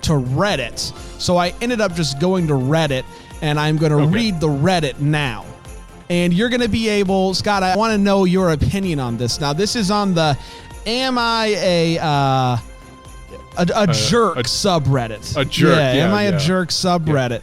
to 0.03 0.13
Reddit. 0.13 0.79
So 1.21 1.37
I 1.37 1.53
ended 1.61 1.81
up 1.81 1.93
just 1.93 2.19
going 2.19 2.47
to 2.47 2.53
Reddit 2.53 3.03
and 3.41 3.59
I'm 3.59 3.77
going 3.77 3.91
to 3.91 3.99
Okay. 3.99 4.11
read 4.11 4.39
the 4.39 4.47
Reddit 4.47 4.99
now 4.99 5.45
and 6.09 6.33
you're 6.33 6.49
going 6.49 6.61
to 6.61 6.67
be 6.69 6.89
able, 6.89 7.35
Scott. 7.35 7.61
I 7.61 7.75
want 7.75 7.91
to 7.91 7.97
know 7.99 8.23
your 8.25 8.49
opinion 8.51 8.99
on 8.99 9.15
this. 9.17 9.39
Now, 9.39 9.53
this 9.53 9.75
is 9.75 9.91
on 9.91 10.15
the 10.15 10.35
"Am 10.87 11.19
I 11.19 11.45
a 11.59 11.99
uh, 11.99 12.57
a, 13.57 13.67
a 13.75 13.87
jerk" 13.93 14.37
a- 14.37 14.41
subreddit? 14.43 15.37
a 15.37 15.45
jerk, 15.45 15.77
Yeah, 15.77 15.93
yeah, 15.93 16.07
am 16.07 16.15
I 16.15 16.29
yeah. 16.29 16.35
a 16.35 16.39
jerk 16.39 16.69
subreddit? 16.69 17.41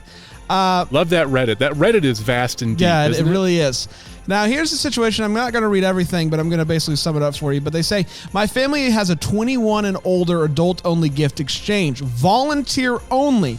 Uh, 0.49 0.87
Love 0.91 1.11
that 1.11 1.27
Reddit. 1.29 1.59
That 1.59 1.73
Reddit 1.73 2.05
is 2.05 2.21
vast 2.21 2.63
and 2.63 2.77
deep. 2.77 2.83
yeah, 2.85 3.07
it, 3.07 3.19
it 3.19 3.25
really 3.25 3.59
is. 3.59 3.89
Now, 4.29 4.45
here's 4.47 4.71
the 4.71 4.77
situation. 4.77 5.25
I'm 5.25 5.33
not 5.33 5.53
going 5.53 5.63
to 5.63 5.69
read 5.69 5.85
everything, 5.85 6.31
but 6.31 6.41
I'm 6.41 6.49
going 6.49 6.59
to 6.59 6.65
basically 6.65 6.97
sum 6.97 7.17
it 7.17 7.23
up 7.23 7.37
for 7.37 7.53
you. 7.53 7.61
But 7.61 7.73
they 7.73 7.83
say 7.83 8.07
my 8.33 8.47
family 8.47 8.91
has 8.91 9.11
a 9.11 9.17
21 9.17 9.85
and 9.85 9.97
older 10.05 10.45
adult 10.45 10.85
only 10.85 11.09
gift 11.09 11.41
exchange, 11.41 12.01
volunteer 12.01 12.99
only. 13.11 13.59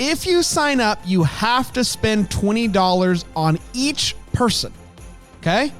If 0.00 0.26
you 0.26 0.42
sign 0.42 0.80
up, 0.80 1.00
you 1.04 1.24
have 1.24 1.72
to 1.72 1.84
spend 1.84 2.30
$20 2.30 3.24
on 3.34 3.58
each 3.74 4.14
person. 4.32 4.72
Okay? 5.40 5.72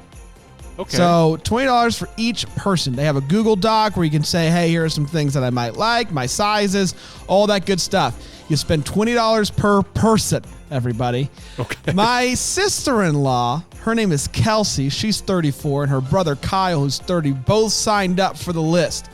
Okay. 0.79 0.95
So 0.95 1.37
twenty 1.43 1.65
dollars 1.65 1.97
for 1.97 2.07
each 2.15 2.47
person. 2.55 2.95
They 2.95 3.03
have 3.03 3.17
a 3.17 3.21
Google 3.21 3.57
Doc 3.57 3.97
where 3.97 4.05
you 4.05 4.11
can 4.11 4.23
say, 4.23 4.49
"Hey, 4.49 4.69
here 4.69 4.85
are 4.85 4.89
some 4.89 5.05
things 5.05 5.33
that 5.33 5.43
I 5.43 5.49
might 5.49 5.75
like, 5.75 6.09
my 6.11 6.25
sizes, 6.25 6.95
all 7.27 7.47
that 7.47 7.65
good 7.65 7.81
stuff." 7.81 8.15
You 8.47 8.55
spend 8.55 8.85
twenty 8.85 9.13
dollars 9.13 9.49
per 9.49 9.81
person. 9.81 10.43
Everybody. 10.71 11.29
Okay. 11.57 11.93
My 11.93 12.35
sister-in-law, 12.35 13.63
her 13.79 13.95
name 13.95 14.11
is 14.11 14.27
Kelsey. 14.27 14.89
She's 14.89 15.19
34, 15.19 15.83
and 15.83 15.91
her 15.91 15.99
brother 15.99 16.35
Kyle, 16.35 16.81
who's 16.81 16.99
30, 16.99 17.31
both 17.31 17.71
signed 17.71 18.19
up 18.19 18.37
for 18.37 18.53
the 18.53 18.61
list. 18.61 19.09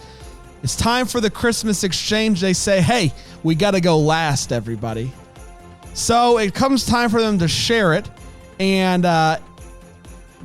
It's 0.64 0.76
time 0.76 1.06
for 1.06 1.22
the 1.22 1.30
Christmas 1.30 1.86
exchange. 1.86 2.42
They 2.42 2.54
say, 2.54 2.82
"Hey, 2.82 3.14
we 3.44 3.56
got 3.56 3.72
to 3.72 3.82
go 3.82 3.98
last, 3.98 4.52
everybody." 4.52 5.12
So 5.94 6.40
it 6.40 6.54
comes 6.54 6.86
time 6.86 7.10
for 7.10 7.22
them 7.22 7.40
to 7.40 7.48
share 7.48 7.94
it, 7.94 8.10
and 8.60 9.06
uh, 9.06 9.38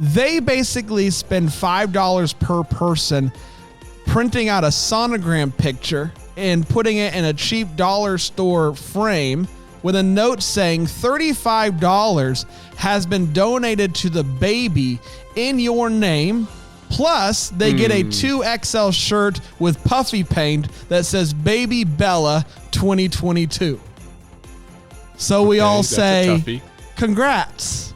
they 0.01 0.41
basically 0.41 1.11
spend 1.11 1.53
five 1.53 1.93
dollars 1.93 2.33
per 2.33 2.63
person 2.65 3.31
printing 4.07 4.49
out 4.49 4.65
a 4.65 4.69
sonogram 4.69 5.57
picture 5.57 6.13
and 6.37 6.69
putting 6.69 6.97
it 6.97 7.15
in 7.15 7.27
a 7.27 7.33
cheap 7.33 7.69
dollar 7.77 8.19
store 8.19 8.75
frame 8.75 9.47
with 9.83 9.95
a 9.95 10.03
note 10.03 10.43
saying 10.43 10.85
$35 10.87 12.45
has 12.77 13.07
been 13.07 13.33
donated 13.33 13.95
to 13.95 14.11
the 14.11 14.25
baby 14.25 14.99
in 15.37 15.59
your 15.59 15.89
name. 15.91 16.49
Plus, 16.91 17.51
they 17.51 17.73
get 17.73 17.91
a 17.93 18.03
2XL 18.05 18.93
shirt 18.93 19.41
with 19.61 19.83
puffy 19.85 20.25
paint 20.25 20.69
that 20.89 21.07
says 21.07 21.33
Baby 21.33 21.85
Bella 21.85 22.45
2022. 22.73 23.79
So 25.17 25.43
we 25.45 25.57
Okay, 25.57 25.61
all 25.61 25.83
say. 25.83 26.63
Congrats. 26.97 27.90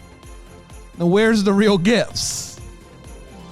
Now, 0.98 1.06
where's 1.06 1.42
the 1.42 1.52
real 1.52 1.78
gifts 1.78 2.60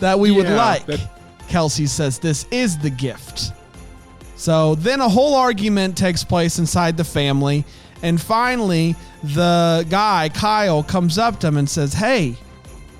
that 0.01 0.19
we 0.19 0.31
would 0.31 0.49
like? 0.49 0.87
that- 0.87 1.09
Kelsey 1.49 1.87
says 1.87 2.19
this 2.19 2.47
is 2.51 2.79
the 2.79 2.89
gift. 2.91 3.53
So 4.37 4.75
then 4.77 5.01
a 5.01 5.09
whole 5.09 5.35
argument 5.35 5.97
takes 5.99 6.25
place 6.25 6.59
inside 6.59 6.97
the 6.97 7.05
family. 7.05 7.65
And 8.03 8.21
finally, 8.21 8.97
the 9.23 9.87
guy, 9.89 10.31
Kyle, 10.31 10.83
comes 10.83 11.19
up 11.19 11.39
to 11.41 11.47
him 11.49 11.57
and 11.59 11.69
says, 11.69 11.93
Hey, 11.93 12.37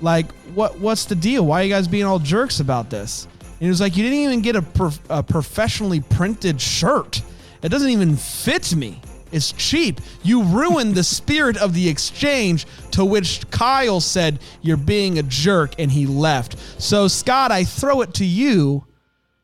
like, 0.01 0.31
what 0.53 0.79
what's 0.79 1.05
the 1.05 1.15
deal? 1.15 1.45
Why 1.45 1.61
are 1.61 1.63
you 1.63 1.69
guys 1.69 1.87
being 1.87 2.05
all 2.05 2.19
jerks 2.19 2.59
about 2.59 2.89
this? 2.89 3.27
And 3.41 3.59
he 3.61 3.67
was 3.67 3.81
like, 3.81 3.97
You 3.97 4.03
didn't 4.03 4.19
even 4.19 4.41
get 4.41 4.55
a, 4.55 4.61
prof- 4.61 4.99
a 5.09 5.23
professionally 5.23 5.99
printed 5.99 6.61
shirt. 6.61 7.21
It 7.63 7.69
doesn't 7.69 7.89
even 7.89 8.15
fit 8.15 8.73
me. 8.75 9.01
It's 9.33 9.51
cheap. 9.53 9.99
You 10.23 10.43
ruined 10.43 10.95
the 10.95 11.03
spirit 11.03 11.57
of 11.57 11.73
the 11.73 11.89
exchange, 11.89 12.65
to 12.91 13.03
which 13.03 13.41
Kyle 13.49 13.99
said, 13.99 14.39
You're 14.61 14.77
being 14.77 15.17
a 15.19 15.23
jerk, 15.23 15.73
and 15.79 15.91
he 15.91 16.05
left. 16.05 16.55
So, 16.81 17.07
Scott, 17.07 17.51
I 17.51 17.63
throw 17.63 18.01
it 18.01 18.13
to 18.15 18.25
you. 18.25 18.85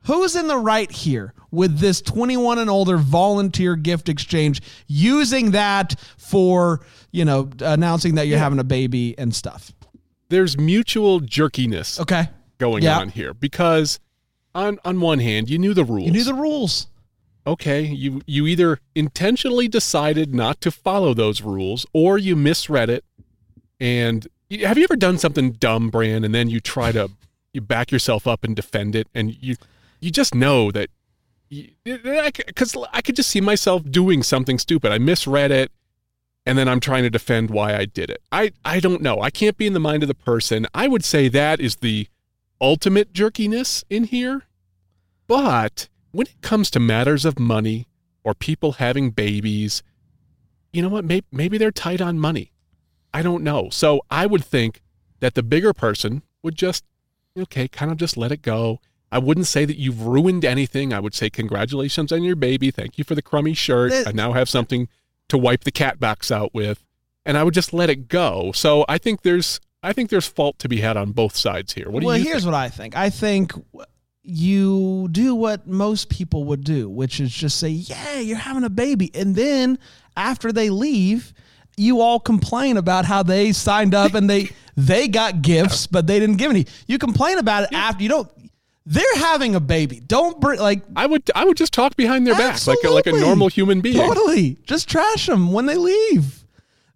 Who's 0.03 0.35
in 0.35 0.47
the 0.47 0.57
right 0.57 0.89
here 0.91 1.33
with 1.51 1.79
this 1.79 2.01
21 2.01 2.59
and 2.59 2.69
older 2.69 2.97
volunteer 2.97 3.75
gift 3.75 4.07
exchange 4.09 4.61
using 4.87 5.51
that 5.51 5.95
for, 6.17 6.85
you 7.11 7.25
know, 7.25 7.49
announcing 7.59 8.15
that 8.15 8.27
you're 8.27 8.39
having 8.39 8.59
a 8.59 8.63
baby 8.63 9.17
and 9.17 9.35
stuff? 9.35 9.73
There's 10.29 10.57
mutual 10.57 11.19
jerkiness 11.19 11.99
Okay. 11.99 12.29
going 12.59 12.83
Yeah. 12.83 12.99
on 12.99 13.09
here 13.09 13.33
because 13.33 13.99
on 14.55 14.77
on 14.85 14.99
one 15.01 15.19
hand, 15.19 15.49
you 15.49 15.57
knew 15.59 15.73
the 15.73 15.83
rules. 15.83 16.05
You 16.05 16.11
knew 16.11 16.23
the 16.23 16.33
rules. 16.33 16.87
Okay, 17.49 17.81
you 17.81 18.21
you 18.25 18.47
either 18.47 18.79
intentionally 18.95 19.67
decided 19.67 20.33
not 20.33 20.61
to 20.61 20.71
follow 20.71 21.13
those 21.13 21.41
rules 21.41 21.85
or 21.93 22.17
you 22.17 22.35
misread 22.35 22.89
it. 22.89 23.03
And 23.79 24.27
have 24.61 24.77
you 24.77 24.83
ever 24.83 24.95
done 24.95 25.17
something 25.17 25.53
dumb, 25.53 25.89
Bran, 25.89 26.23
and 26.23 26.33
then 26.33 26.49
you 26.49 26.59
try 26.59 26.91
to 26.91 27.09
you 27.53 27.61
back 27.61 27.91
yourself 27.91 28.27
up 28.27 28.43
and 28.43 28.55
defend 28.55 28.95
it, 28.95 29.07
and 29.13 29.35
you 29.41 29.55
you 29.99 30.11
just 30.11 30.33
know 30.35 30.71
that 30.71 30.89
because 31.83 32.77
I 32.93 33.01
could 33.01 33.15
just 33.15 33.29
see 33.29 33.41
myself 33.41 33.83
doing 33.89 34.21
something 34.21 34.59
stupid. 34.59 34.91
I 34.91 34.99
misread 34.99 35.51
it, 35.51 35.71
and 36.45 36.57
then 36.57 36.67
I'm 36.67 36.79
trying 36.79 37.03
to 37.03 37.09
defend 37.09 37.49
why 37.49 37.75
I 37.75 37.85
did 37.85 38.09
it. 38.09 38.21
I 38.31 38.51
I 38.63 38.79
don't 38.79 39.01
know. 39.01 39.21
I 39.21 39.29
can't 39.29 39.57
be 39.57 39.67
in 39.67 39.73
the 39.73 39.79
mind 39.79 40.03
of 40.03 40.07
the 40.07 40.15
person. 40.15 40.67
I 40.73 40.87
would 40.87 41.03
say 41.03 41.27
that 41.29 41.59
is 41.59 41.77
the 41.77 42.07
ultimate 42.61 43.13
jerkiness 43.13 43.83
in 43.89 44.05
here. 44.05 44.43
But 45.27 45.89
when 46.11 46.27
it 46.27 46.41
comes 46.41 46.69
to 46.71 46.79
matters 46.79 47.25
of 47.25 47.39
money 47.39 47.87
or 48.23 48.33
people 48.33 48.73
having 48.73 49.11
babies, 49.11 49.83
you 50.71 50.81
know 50.81 50.89
what? 50.89 51.05
Maybe, 51.05 51.25
maybe 51.31 51.57
they're 51.57 51.71
tight 51.71 52.01
on 52.01 52.19
money. 52.19 52.51
I 53.13 53.21
don't 53.21 53.43
know. 53.43 53.69
So 53.69 54.01
I 54.09 54.25
would 54.25 54.43
think 54.43 54.81
that 55.19 55.35
the 55.35 55.43
bigger 55.43 55.73
person 55.73 56.23
would 56.43 56.55
just, 56.55 56.85
okay, 57.37 57.67
kind 57.67 57.91
of 57.91 57.97
just 57.97 58.17
let 58.17 58.31
it 58.31 58.41
go. 58.41 58.79
I 59.11 59.17
wouldn't 59.17 59.47
say 59.47 59.65
that 59.65 59.77
you've 59.77 60.05
ruined 60.05 60.45
anything. 60.45 60.93
I 60.93 60.99
would 60.99 61.15
say 61.15 61.29
congratulations 61.29 62.11
on 62.11 62.23
your 62.23 62.35
baby. 62.35 62.69
Thank 62.69 62.97
you 62.97 63.03
for 63.03 63.15
the 63.15 63.21
crummy 63.21 63.53
shirt. 63.55 63.91
I 64.07 64.11
now 64.11 64.33
have 64.33 64.49
something 64.49 64.87
to 65.29 65.37
wipe 65.37 65.63
the 65.63 65.71
cat 65.71 65.99
box 65.99 66.31
out 66.31 66.53
with. 66.53 66.85
And 67.25 67.37
I 67.37 67.43
would 67.43 67.53
just 67.53 67.73
let 67.73 67.89
it 67.89 68.07
go. 68.07 68.51
So 68.53 68.85
I 68.87 68.97
think 68.97 69.23
there's 69.23 69.59
I 69.81 69.93
think 69.93 70.09
there's 70.09 70.27
fault 70.27 70.59
to 70.59 70.69
be 70.69 70.81
had 70.81 70.97
on 70.97 71.11
both 71.11 71.35
sides 71.35 71.73
here. 71.73 71.89
What 71.89 72.01
do 72.01 72.07
well, 72.07 72.17
you 72.17 72.25
here's 72.25 72.43
think? 72.43 72.53
what 72.53 72.57
I 72.57 72.69
think. 72.69 72.95
I 72.95 73.09
think 73.09 73.53
you 74.23 75.07
do 75.11 75.33
what 75.35 75.67
most 75.67 76.09
people 76.09 76.43
would 76.45 76.63
do, 76.63 76.89
which 76.89 77.19
is 77.19 77.31
just 77.31 77.59
say, 77.59 77.69
"Yeah, 77.69 78.19
you're 78.19 78.37
having 78.37 78.63
a 78.63 78.69
baby," 78.69 79.11
and 79.13 79.35
then 79.35 79.79
after 80.15 80.51
they 80.51 80.69
leave, 80.69 81.33
you 81.77 82.01
all 82.01 82.19
complain 82.19 82.77
about 82.77 83.05
how 83.05 83.23
they 83.23 83.51
signed 83.53 83.95
up 83.95 84.13
and 84.13 84.29
they 84.29 84.49
they 84.77 85.07
got 85.07 85.41
gifts, 85.41 85.87
but 85.87 86.07
they 86.07 86.19
didn't 86.19 86.37
give 86.37 86.51
any. 86.51 86.65
You 86.87 86.97
complain 86.97 87.37
about 87.37 87.63
it 87.63 87.69
after 87.73 88.03
you 88.03 88.09
don't. 88.09 88.29
They're 88.85 89.17
having 89.17 89.55
a 89.55 89.59
baby. 89.59 89.99
Don't 89.99 90.39
bring 90.39 90.59
like 90.59 90.83
I 90.95 91.05
would 91.05 91.23
I 91.35 91.45
would 91.45 91.57
just 91.57 91.73
talk 91.73 91.95
behind 91.95 92.25
their 92.25 92.35
back 92.35 92.65
like 92.65 92.79
a, 92.85 92.89
like 92.89 93.07
a 93.07 93.11
normal 93.11 93.47
human 93.47 93.81
being. 93.81 93.97
Totally. 93.97 94.57
Just 94.65 94.89
trash 94.89 95.27
them 95.27 95.51
when 95.51 95.67
they 95.67 95.75
leave. 95.75 96.38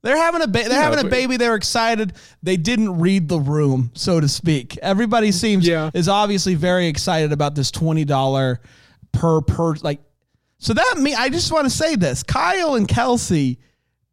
They're 0.03 0.17
having 0.17 0.41
a 0.41 0.47
ba- 0.47 0.65
they're 0.67 0.81
having 0.81 0.99
a 1.05 1.09
baby. 1.09 1.37
They're 1.37 1.55
excited. 1.55 2.13
They 2.43 2.57
didn't 2.57 2.99
read 2.99 3.29
the 3.29 3.39
room, 3.39 3.89
so 3.93 4.19
to 4.19 4.27
speak. 4.27 4.77
Everybody 4.81 5.31
seems 5.31 5.65
Yeah. 5.65 5.91
is 5.93 6.09
obviously 6.09 6.55
very 6.55 6.87
excited 6.87 7.31
about 7.31 7.55
this 7.55 7.71
twenty 7.71 8.03
dollar 8.03 8.59
per 9.13 9.39
per 9.41 9.75
like. 9.75 10.01
So 10.57 10.73
that 10.73 10.97
me, 10.97 11.15
I 11.15 11.29
just 11.29 11.51
want 11.53 11.65
to 11.65 11.69
say 11.69 11.95
this: 11.95 12.21
Kyle 12.21 12.75
and 12.75 12.85
Kelsey 12.87 13.59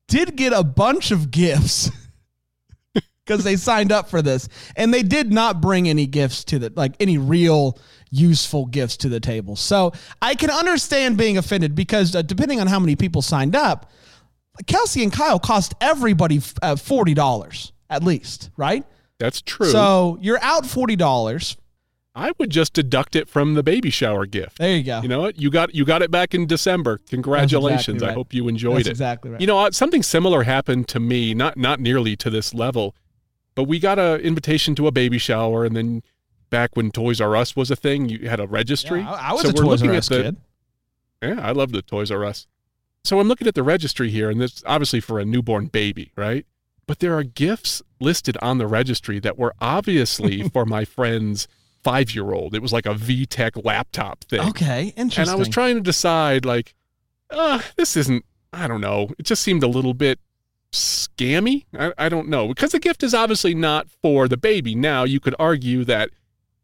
did 0.07 0.37
get 0.37 0.53
a 0.53 0.63
bunch 0.63 1.11
of 1.11 1.31
gifts 1.33 1.91
because 3.27 3.43
they 3.43 3.57
signed 3.57 3.91
up 3.91 4.09
for 4.09 4.23
this, 4.23 4.49
and 4.77 4.95
they 4.95 5.03
did 5.03 5.33
not 5.33 5.61
bring 5.61 5.89
any 5.89 6.07
gifts 6.07 6.45
to 6.45 6.61
the 6.61 6.73
like 6.77 6.95
any 7.01 7.19
real 7.19 7.77
useful 8.13 8.67
gifts 8.67 8.97
to 8.99 9.09
the 9.09 9.21
table. 9.21 9.57
So 9.57 9.93
I 10.23 10.35
can 10.37 10.51
understand 10.51 11.17
being 11.17 11.37
offended 11.39 11.75
because 11.75 12.15
uh, 12.15 12.23
depending 12.23 12.61
on 12.61 12.67
how 12.69 12.79
many 12.79 12.97
people 12.97 13.23
signed 13.23 13.55
up, 13.55 13.91
Kelsey 14.67 15.03
and 15.03 15.13
Kyle 15.13 15.39
cost 15.39 15.75
everybody 15.81 16.41
uh, 16.63 16.77
forty 16.77 17.15
dollars 17.15 17.73
at 17.89 18.03
least, 18.05 18.51
right? 18.57 18.85
That's 19.19 19.43
true. 19.43 19.69
So 19.71 20.19
you're 20.21 20.43
out 20.43 20.67
forty 20.67 20.97
dollars. 20.97 21.57
I 22.15 22.33
would 22.39 22.51
just 22.51 22.73
deduct 22.73 23.15
it 23.15 23.29
from 23.29 23.55
the 23.55 23.63
baby 23.63 23.89
shower 23.89 24.27
gift. 24.27 24.59
There 24.59 24.77
you 24.77 24.83
go. 24.83 25.01
You 25.01 25.09
know 25.09 25.21
what? 25.21 25.39
You 25.41 25.51
got 25.51 25.75
you 25.75 25.85
got 25.85 26.03
it 26.03 26.11
back 26.11 26.35
in 26.35 26.47
December. 26.47 26.99
Congratulations. 27.09 28.03
right. 28.03 28.11
I 28.11 28.15
hope 28.15 28.35
you 28.35 28.49
enjoyed 28.49 28.79
That's 28.79 28.89
it. 28.89 28.93
exactly 28.93 29.31
right. 29.31 29.41
You 29.41 29.47
know, 29.47 29.71
something 29.71 30.03
similar 30.03 30.43
happened 30.43 30.89
to 30.89 31.01
me, 31.01 31.35
not 31.35 31.57
not 31.57 31.79
nearly 31.81 32.17
to 32.17 32.29
this 32.29 32.53
level, 32.53 32.95
but 33.55 33.65
we 33.65 33.79
got 33.79 33.99
a 33.99 34.17
invitation 34.21 34.75
to 34.75 34.87
a 34.89 34.91
baby 34.93 35.19
shower 35.19 35.65
and 35.65 35.77
then 35.77 36.03
back 36.51 36.71
when 36.75 36.91
Toys 36.91 37.21
R 37.21 37.37
Us 37.37 37.55
was 37.55 37.71
a 37.71 37.77
thing, 37.77 38.09
you 38.09 38.29
had 38.29 38.41
a 38.41 38.47
registry. 38.49 39.01
Yeah, 39.01 39.13
I, 39.13 39.31
I 39.31 39.33
was 39.33 39.43
So 39.43 39.51
a 39.51 39.53
we're 39.53 39.63
Toys 39.63 39.81
looking 39.83 39.91
R 39.91 39.95
at 39.95 39.99
Us 39.99 40.09
the- 40.09 40.23
kid. 40.23 40.37
Yeah, 41.23 41.41
I 41.41 41.53
love 41.53 41.71
the 41.71 41.83
Toys 41.83 42.11
R 42.11 42.25
Us. 42.25 42.49
So 43.05 43.19
I'm 43.19 43.29
looking 43.29 43.47
at 43.47 43.55
the 43.55 43.63
registry 43.63 44.11
here, 44.11 44.31
and 44.31 44.41
this 44.41 44.63
obviously 44.67 45.01
for 45.01 45.19
a 45.19 45.25
newborn 45.25 45.67
baby, 45.67 46.13
right? 46.17 46.47
But 46.87 46.99
there 46.99 47.17
are 47.17 47.23
gifts 47.23 47.83
listed 48.01 48.37
on 48.43 48.59
the 48.59 48.67
registry 48.67 49.21
that 49.21 49.39
were 49.39 49.55
obviously 49.61 50.49
for 50.53 50.67
my 50.67 50.85
friend's 50.85 51.49
five 51.83 52.15
year 52.15 52.33
old. 52.33 52.55
It 52.55 52.63
was 52.63 52.73
like 52.73 52.87
a 52.87 52.95
VTech 52.95 53.65
laptop 53.65 54.25
thing. 54.25 54.41
Okay, 54.41 54.93
interesting. 54.97 55.23
And 55.23 55.31
I 55.31 55.35
was 55.35 55.49
trying 55.49 55.77
to 55.77 55.81
decide, 55.81 56.45
like, 56.45 56.75
uh, 57.31 57.61
this 57.77 57.97
isn't, 57.97 58.25
I 58.53 58.67
don't 58.67 58.81
know. 58.81 59.11
It 59.19 59.25
just 59.25 59.43
seemed 59.43 59.63
a 59.63 59.69
little 59.69 59.95
bit 59.95 60.19
scammy. 60.73 61.65
I, 61.79 61.93
I 61.97 62.09
don't 62.09 62.29
know. 62.29 62.49
Because 62.49 62.73
the 62.73 62.81
gift 62.81 63.03
is 63.03 63.15
obviously 63.15 63.55
not 63.55 63.89
for 64.03 64.29
the 64.29 64.37
baby. 64.37 64.75
Now, 64.75 65.05
you 65.05 65.21
could 65.21 65.35
argue 65.39 65.85
that 65.85 66.11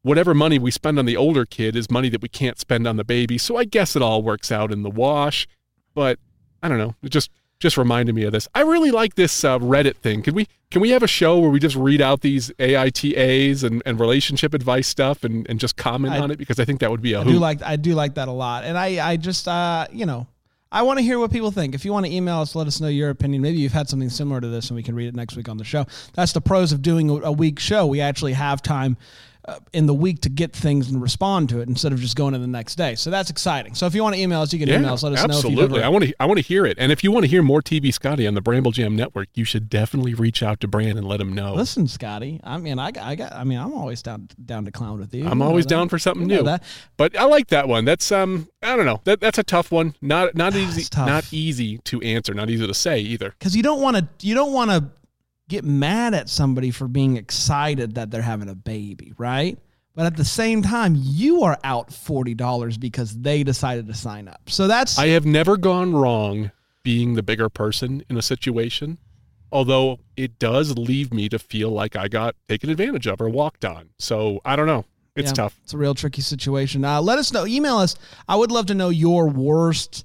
whatever 0.03 0.35
money 0.35 0.59
we 0.59 0.71
spend 0.71 0.99
on 0.99 1.07
the 1.07 1.17
older 1.17 1.45
kid 1.45 1.77
is 1.77 1.91
money 1.91 2.09
that 2.09 2.23
we 2.23 2.29
can't 2.29 2.59
spend 2.59 2.87
on 2.87 2.97
the 2.97 3.05
baby. 3.05 3.39
So 3.39 3.57
I 3.57 3.65
guess 3.65 3.97
it 3.97 4.03
all 4.03 4.23
works 4.23 4.53
out 4.53 4.73
in 4.73 4.83
the 4.83 4.91
wash. 4.91 5.49
But 5.95 6.19
I 6.67 6.69
don't 6.69 6.79
know. 6.79 6.95
It 7.03 7.11
just 7.11 7.31
just 7.61 7.79
reminded 7.79 8.15
me 8.15 8.25
of 8.25 8.33
this. 8.33 8.49
I 8.55 8.63
really 8.63 8.91
like 8.91 9.15
this 9.15 9.45
uh, 9.45 9.59
Reddit 9.59 9.97
thing. 9.97 10.23
Can 10.23 10.35
we 10.35 10.49
can 10.71 10.83
we 10.83 10.91
have 10.91 11.05
a 11.05 11.07
show 11.07 11.39
where 11.39 11.49
we 11.49 11.61
just 11.61 11.77
read 11.77 12.01
out 12.01 12.21
these 12.21 12.51
AITAs 12.59 13.63
and, 13.63 13.83
and 13.87 14.01
relationship 14.01 14.53
advice 14.53 14.89
stuff 14.89 15.25
and, 15.25 15.49
and 15.49 15.61
just 15.61 15.77
comment 15.77 16.15
I- 16.15 16.19
on 16.19 16.31
it? 16.33 16.39
Because 16.39 16.59
I 16.59 16.65
think 16.65 16.81
that 16.81 16.91
would 16.91 17.03
be 17.03 17.13
a 17.13 17.21
I 17.21 17.25
do 17.25 17.39
like 17.39 17.63
I 17.63 17.77
do 17.77 17.95
like 17.95 18.15
that 18.17 18.29
a 18.29 18.33
lot, 18.33 18.65
and 18.65 18.77
I 18.77 19.13
I 19.13 19.17
just 19.17 19.47
uh 19.47 19.87
you 19.93 20.07
know 20.07 20.27
I 20.73 20.83
want 20.83 20.99
to 20.99 21.03
hear 21.05 21.19
what 21.21 21.31
people 21.31 21.53
think. 21.53 21.75
If 21.77 21.85
you 21.85 21.93
want 21.93 22.07
to 22.07 22.13
email 22.13 22.41
us, 22.41 22.57
let 22.57 22.67
us 22.67 22.81
know 22.81 22.89
your 22.89 23.11
opinion. 23.11 23.41
Maybe 23.41 23.59
you've 23.59 23.73
had 23.73 23.89
something 23.89 24.11
similar 24.11 24.41
to 24.41 24.49
this, 24.49 24.69
and 24.69 24.77
we 24.77 24.83
can 24.83 24.97
read 24.97 25.07
it 25.07 25.15
next 25.15 25.37
week 25.37 25.49
on 25.49 25.57
the 25.57 25.65
show. 25.65 25.87
That's 26.15 26.33
the 26.33 26.41
pros 26.41 26.73
of 26.73 26.83
doing 26.83 27.09
a, 27.09 27.15
a 27.15 27.33
week 27.33 27.61
show. 27.61 27.87
We 27.87 28.01
actually 28.01 28.33
have 28.33 28.61
time. 28.63 28.97
Uh, 29.49 29.61
in 29.73 29.87
the 29.87 29.95
week 29.95 30.21
to 30.23 30.29
get 30.29 30.53
things 30.53 30.91
and 30.91 31.01
respond 31.01 31.49
to 31.49 31.61
it 31.61 31.69
instead 31.69 31.93
of 31.93 32.01
just 32.01 32.17
going 32.17 32.33
to 32.33 32.39
the 32.39 32.47
next 32.49 32.75
day. 32.75 32.97
So 32.97 33.11
that's 33.11 33.31
exciting. 33.31 33.75
So 33.77 33.87
if 33.87 33.95
you 33.95 34.03
want 34.03 34.17
to 34.17 34.21
email 34.21 34.41
us, 34.41 34.53
you 34.53 34.59
can 34.59 34.69
email 34.69 34.95
us. 34.95 35.05
Let 35.05 35.13
us 35.13 35.19
know 35.27 35.35
absolutely. 35.37 35.83
I 35.83 35.89
want 35.89 36.05
to. 36.05 36.15
I 36.19 36.25
want 36.27 36.39
to 36.39 36.43
hear 36.45 36.67
it. 36.67 36.77
And 36.81 36.91
if 36.91 37.05
you 37.05 37.13
want 37.13 37.25
to 37.25 37.29
hear 37.29 37.43
more 37.45 37.63
TV 37.63 37.95
Scotty 37.95 38.27
on 38.27 38.35
the 38.35 38.41
Bramble 38.41 38.73
Jam 38.73 38.97
Network, 38.97 39.29
you 39.35 39.45
should 39.45 39.69
definitely 39.69 40.15
reach 40.15 40.43
out 40.43 40.59
to 40.61 40.67
Bran 40.69 40.99
and 40.99 41.07
let 41.07 41.21
him 41.21 41.33
know. 41.33 41.55
Listen, 41.55 41.87
Scotty. 41.87 42.41
I 42.43 42.59
mean, 42.59 42.81
I 42.81 42.91
got, 42.91 43.05
I 43.05 43.15
got. 43.15 43.33
I 43.35 43.45
mean, 43.45 43.59
I'm 43.59 43.73
always 43.73 44.03
down 44.03 44.29
down 44.45 44.65
to 44.65 44.73
clown 44.73 44.99
with 44.99 45.15
you. 45.15 45.27
I'm 45.29 45.39
You 45.39 45.45
always 45.45 45.65
that. 45.67 45.71
down 45.71 45.89
for 45.91 45.99
something 46.01 46.29
You 46.29 46.37
know 46.37 46.43
new. 46.43 46.47
that. 46.47 46.65
But 46.97 47.17
I 47.17 47.25
like 47.25 47.47
that 47.49 47.69
one. 47.69 47.85
That's 47.85 48.11
um. 48.11 48.49
I 48.63 48.75
don't 48.75 48.87
know. 48.87 49.01
That 49.05 49.21
that's 49.21 49.39
a 49.39 49.45
tough 49.45 49.71
one. 49.71 49.95
Not 50.03 50.35
not 50.35 50.57
easy. 50.57 50.85
Not 50.97 51.33
easy 51.33 51.79
to 51.85 52.01
answer. 52.01 52.35
Not 52.35 52.51
easy 52.51 52.67
to 52.67 52.75
say 52.75 52.99
either. 52.99 53.33
because 53.39 53.55
you 53.55 53.63
don't 53.63 53.81
want 53.81 53.97
to 53.97 54.09
you 54.27 54.35
don't 54.35 54.53
want 54.53 54.73
to 54.73 54.91
get 55.49 55.65
mad 55.65 56.15
at 56.15 56.29
somebody 56.29 56.71
for 56.71 56.89
being 56.89 57.17
excited 57.17 57.95
that 57.95 58.11
they're 58.11 58.23
having 58.23 58.49
a 58.49 58.55
baby 58.55 59.13
right 59.19 59.59
but 59.95 60.07
at 60.07 60.17
the 60.17 60.25
same 60.25 60.63
time 60.63 60.95
you 60.99 61.43
are 61.43 61.59
out 61.65 61.89
$40 61.89 62.79
because 62.79 63.17
they 63.19 63.43
decided 63.43 63.87
to 63.87 63.95
sign 63.95 64.29
up 64.29 64.43
so 64.49 64.67
that's 64.67 64.99
I 64.99 65.09
have 65.09 65.25
never 65.27 65.57
gone 65.57 65.95
wrong 65.95 66.51
being 66.87 67.15
the 67.15 67.23
bigger 67.23 67.49
person 67.49 68.05
in 68.09 68.17
a 68.17 68.23
situation. 68.23 68.97
Although 69.51 69.99
it 70.17 70.39
does 70.39 70.79
leave 70.79 71.13
me 71.13 71.29
to 71.29 71.39
feel 71.39 71.71
like 71.71 71.97
I 71.97 72.07
got 72.07 72.37
taken 72.49 72.71
advantage 72.71 73.09
of 73.09 73.21
or 73.21 73.29
walked 73.29 73.65
on. 73.65 73.89
So 73.99 74.41
I 74.45 74.55
don't 74.55 74.69
know. 74.69 74.85
It's 75.17 75.31
Yeah, 75.31 75.35
tough. 75.35 75.59
It's 75.65 75.75
a 75.75 75.79
real 75.79 75.95
tricky 75.95 76.23
situation. 76.23 76.85
Uh, 76.85 77.01
let 77.03 77.19
us 77.19 77.33
know. 77.33 77.45
Email 77.45 77.79
us. 77.79 77.97
I 78.29 78.37
would 78.37 78.53
love 78.53 78.67
to 78.67 78.75
know 78.75 78.89
your 78.91 79.29
worst 79.29 80.05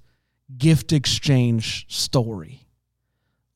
gift 0.57 0.91
exchange 0.91 1.85
story. 1.87 2.65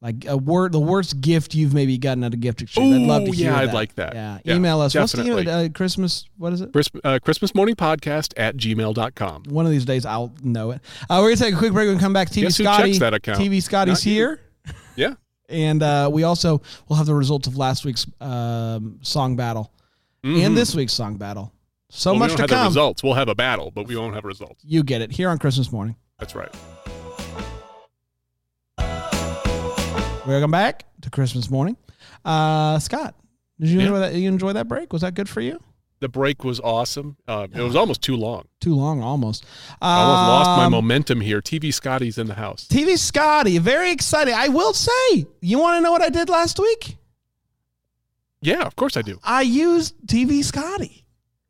Like 0.06 0.26
a 0.28 0.38
word, 0.38 0.72
the 0.72 0.80
worst 0.80 1.20
gift 1.20 1.56
you've 1.56 1.74
maybe 1.74 1.98
gotten 1.98 2.24
at 2.24 2.32
a 2.32 2.38
gift 2.38 2.62
exchange. 2.62 2.94
I'd 2.94 3.08
love 3.08 3.26
to 3.26 3.32
hear 3.32 3.52
yeah, 3.52 3.58
I'd 3.58 3.74
like 3.74 3.96
that. 3.96 4.14
Yeah. 4.14 4.38
Yeah, 4.46 4.54
Email 4.56 4.80
us. 4.82 4.94
definitely. 4.94 5.32
What's 5.34 5.46
the 5.46 5.52
email? 5.52 5.66
Uh, 5.66 5.70
Christmas? 5.70 6.30
What 6.38 6.54
is 6.54 6.62
it? 6.62 6.72
Chris, 6.74 6.90
uh, 7.04 7.18
Christmas 7.24 7.56
morning 7.56 7.76
podcast 7.76 8.34
at 8.38 8.56
gmail.com. 8.56 9.46
One 9.50 9.66
of 9.66 9.72
these 9.72 9.84
days 9.86 10.06
I'll 10.06 10.32
know 10.44 10.70
it. 10.72 10.82
Uh, 11.10 11.18
we're 11.24 11.30
gonna 11.30 11.38
take 11.38 11.56
a 11.56 11.58
quick 11.58 11.74
break 11.74 11.90
and 11.90 12.00
come 12.00 12.14
back. 12.14 12.30
TV 12.30 12.42
Guess 12.44 12.58
who 12.58 12.64
Scotty. 12.66 12.92
checks 12.92 13.00
that 13.00 13.14
account? 13.16 13.40
TV 13.40 13.64
Scotty's 13.64 14.06
Not 14.06 14.12
you. 14.12 14.14
here. 14.14 14.40
Yeah. 14.96 15.16
And 15.50 15.82
uh, 15.82 16.10
we 16.14 16.24
also 16.24 16.62
will 16.88 16.98
have 16.98 17.08
the 17.08 17.16
results 17.16 17.48
of 17.48 17.58
last 17.58 17.84
week's 17.84 18.06
um, 18.22 19.00
song 19.02 19.36
battle 19.36 19.72
Mhm. 20.24 20.46
and 20.46 20.56
this 20.58 20.74
week's 20.76 20.94
song 20.94 21.18
battle. 21.18 21.52
So 21.90 22.12
Well, 22.12 22.20
much 22.20 22.30
we 22.32 22.36
to 22.36 22.42
have 22.44 22.50
the 22.50 22.56
come. 22.56 22.68
results. 22.68 23.04
We'll 23.04 23.14
have 23.16 23.28
a 23.30 23.36
battle, 23.36 23.72
but 23.72 23.88
we 23.88 23.96
won't 23.96 24.14
have 24.16 24.24
results. 24.24 24.62
You 24.64 24.84
get 24.84 25.02
it 25.02 25.12
here 25.12 25.30
on 25.30 25.38
Christmas 25.40 25.72
morning. 25.72 25.96
That's 26.20 26.36
right. 26.36 26.54
Welcome 30.26 30.52
back 30.52 30.86
to 31.02 31.10
Christmas 31.10 31.50
morning. 31.52 31.78
Uh, 32.24 32.80
Scott, 32.80 33.16
did 33.60 33.70
you 33.70 33.78
Yeah. 33.80 33.86
enjoy 33.86 34.00
that? 34.00 34.16
You 34.16 34.28
enjoy 34.28 34.54
that 34.54 34.68
break? 34.68 34.92
Was 34.92 35.02
that 35.04 35.14
good 35.14 35.30
for 35.30 35.42
you? 35.42 35.60
The 36.00 36.10
break 36.10 36.44
was 36.44 36.60
awesome. 36.60 37.18
Uh, 37.28 37.48
it 37.54 37.62
was 37.62 37.76
almost 37.76 38.02
too 38.02 38.16
long. 38.18 38.46
Too 38.60 38.76
long, 38.76 39.02
almost. 39.02 39.46
I 39.82 40.00
almost 40.02 40.28
lost 40.28 40.58
my 40.58 40.66
Um, 40.66 40.72
momentum 40.72 41.22
here. 41.22 41.42
TV 41.42 41.72
Scotty's 41.72 42.18
in 42.18 42.28
the 42.28 42.34
house. 42.36 42.68
TV 42.68 42.98
Scotty, 42.98 43.58
very 43.60 43.92
exciting. 43.92 44.34
I 44.34 44.50
will 44.50 44.74
say, 44.74 45.26
you 45.42 45.60
want 45.60 45.78
to 45.78 45.82
know 45.82 45.92
what 45.92 46.02
I 46.02 46.10
did 46.10 46.28
last 46.28 46.60
week? 46.60 46.98
Yeah, 48.42 48.62
of 48.64 48.76
course 48.76 48.98
I 48.98 49.02
do. 49.04 49.20
I 49.24 49.42
used 49.44 49.96
TV 50.08 50.44
Scotty. 50.44 51.05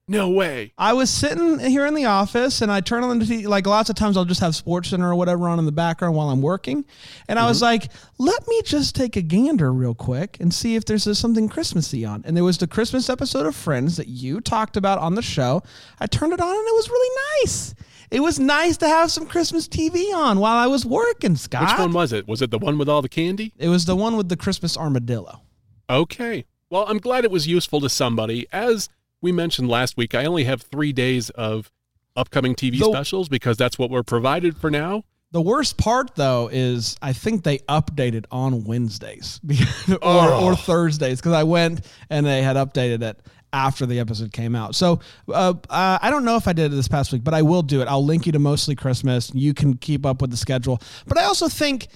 No 0.07 0.29
way. 0.29 0.71
I 0.77 0.93
was 0.93 1.09
sitting 1.09 1.57
here 1.59 1.85
in 1.88 1.95
the 1.95 2.05
office 2.05 2.62
and 2.62 2.71
I 2.71 2.79
turn 2.79 3.03
on 3.03 3.17
the 3.17 3.25
TV. 3.25 3.47
Like 3.47 3.65
lots 3.65 3.89
of 3.89 3.95
times, 3.95 4.17
I'll 4.17 4.25
just 4.25 4.41
have 4.41 4.55
Sports 4.55 4.89
Center 4.89 5.09
or 5.09 5.15
whatever 5.15 5.47
on 5.50 5.57
in 5.57 5.65
the 5.65 5.71
background 5.71 6.15
while 6.15 6.29
I'm 6.29 6.43
working. 6.43 6.85
And 7.27 7.39
I 7.39 7.47
was 7.47 7.57
mm-hmm. 7.57 7.65
like, 7.65 7.91
let 8.19 8.47
me 8.47 8.62
just 8.63 8.95
take 8.95 9.15
a 9.15 9.24
gander 9.24 9.74
real 9.74 9.95
quick 9.95 10.38
and 10.39 10.53
see 10.53 10.75
if 10.75 10.85
there's 10.85 11.17
something 11.17 11.50
Christmassy 11.50 12.05
on. 12.05 12.24
And 12.24 12.38
there 12.38 12.43
was 12.43 12.59
the 12.59 12.67
Christmas 12.67 13.09
episode 13.09 13.47
of 13.47 13.55
Friends 13.55 13.97
that 13.97 14.07
you 14.07 14.41
talked 14.41 14.77
about 14.77 15.00
on 15.00 15.15
the 15.15 15.24
show. 15.24 15.63
I 16.00 16.05
turned 16.05 16.33
it 16.33 16.39
on 16.39 16.55
and 16.55 16.67
it 16.67 16.75
was 16.75 16.89
really 16.89 17.17
nice. 17.41 17.74
It 18.12 18.19
was 18.19 18.39
nice 18.39 18.77
to 18.77 18.88
have 18.88 19.09
some 19.09 19.25
Christmas 19.25 19.67
TV 19.67 20.13
on 20.13 20.38
while 20.38 20.55
I 20.55 20.67
was 20.67 20.85
working, 20.85 21.35
Scott. 21.35 21.63
Which 21.63 21.79
one 21.79 21.93
was 21.93 22.13
it? 22.13 22.27
Was 22.27 22.43
it 22.43 22.51
the 22.51 22.59
one 22.59 22.77
with 22.77 22.88
all 22.88 23.01
the 23.01 23.09
candy? 23.09 23.53
It 23.57 23.69
was 23.69 23.85
the 23.85 23.95
one 23.95 24.17
with 24.17 24.29
the 24.29 24.38
Christmas 24.38 24.77
armadillo. 24.77 25.41
Okay. 25.89 26.45
Well, 26.69 26.85
I'm 26.88 27.00
glad 27.00 27.25
it 27.25 27.31
was 27.31 27.47
useful 27.47 27.81
to 27.81 27.89
somebody. 27.89 28.45
As 28.51 28.89
we 29.25 29.32
mentioned 29.32 29.67
last 29.70 29.98
week, 29.98 30.13
I 30.15 30.25
only 30.25 30.44
have 30.46 30.62
three 30.62 30.94
days 30.94 31.29
of 31.32 31.72
upcoming 32.15 32.55
TV 32.55 32.79
The- 32.79 32.86
specials 32.91 33.27
because 33.27 33.58
that's 33.58 33.77
what 33.77 33.89
we're 33.89 34.03
provided 34.03 34.55
for 34.58 34.70
now. 34.72 35.03
The 35.32 35.41
worst 35.41 35.77
part, 35.77 36.15
though, 36.15 36.48
is 36.50 36.96
I 37.01 37.12
think 37.12 37.44
they 37.44 37.58
updated 37.67 38.25
on 38.32 38.63
Wednesdays 38.63 39.41
or, 39.89 39.98
Oh. 40.01 40.46
or 40.46 40.55
Thursdays 40.55 41.20
because 41.20 41.34
I 41.34 41.44
went 41.44 41.82
and 42.10 42.25
they 42.25 42.41
had 42.41 42.55
updated 42.55 43.01
it 43.01 43.20
after 43.51 43.86
the 43.86 44.00
episode 44.00 44.32
came 44.32 44.55
out. 44.55 44.75
So 44.75 45.00
uh, 45.27 45.53
uh, 45.70 45.98
I 46.01 46.10
don't 46.10 46.24
know 46.24 46.38
if 46.38 46.48
I 46.48 46.53
did 46.53 46.72
it 46.72 46.75
this 46.75 46.88
past 46.88 47.12
week, 47.12 47.24
but 47.24 47.34
I 47.34 47.41
will 47.41 47.63
do 47.63 47.82
it. 47.82 47.88
I'll 47.89 48.05
link 48.05 48.25
you 48.25 48.32
to 48.34 48.39
Mostly 48.39 48.75
Christmas. 48.75 49.32
You 49.34 49.53
can 49.53 49.75
keep 49.75 50.05
up 50.05 50.22
with 50.22 50.29
the 50.32 50.38
schedule. 50.38 50.79
But 51.08 51.17
I 51.17 51.24
also 51.24 51.50
think, 51.50 51.88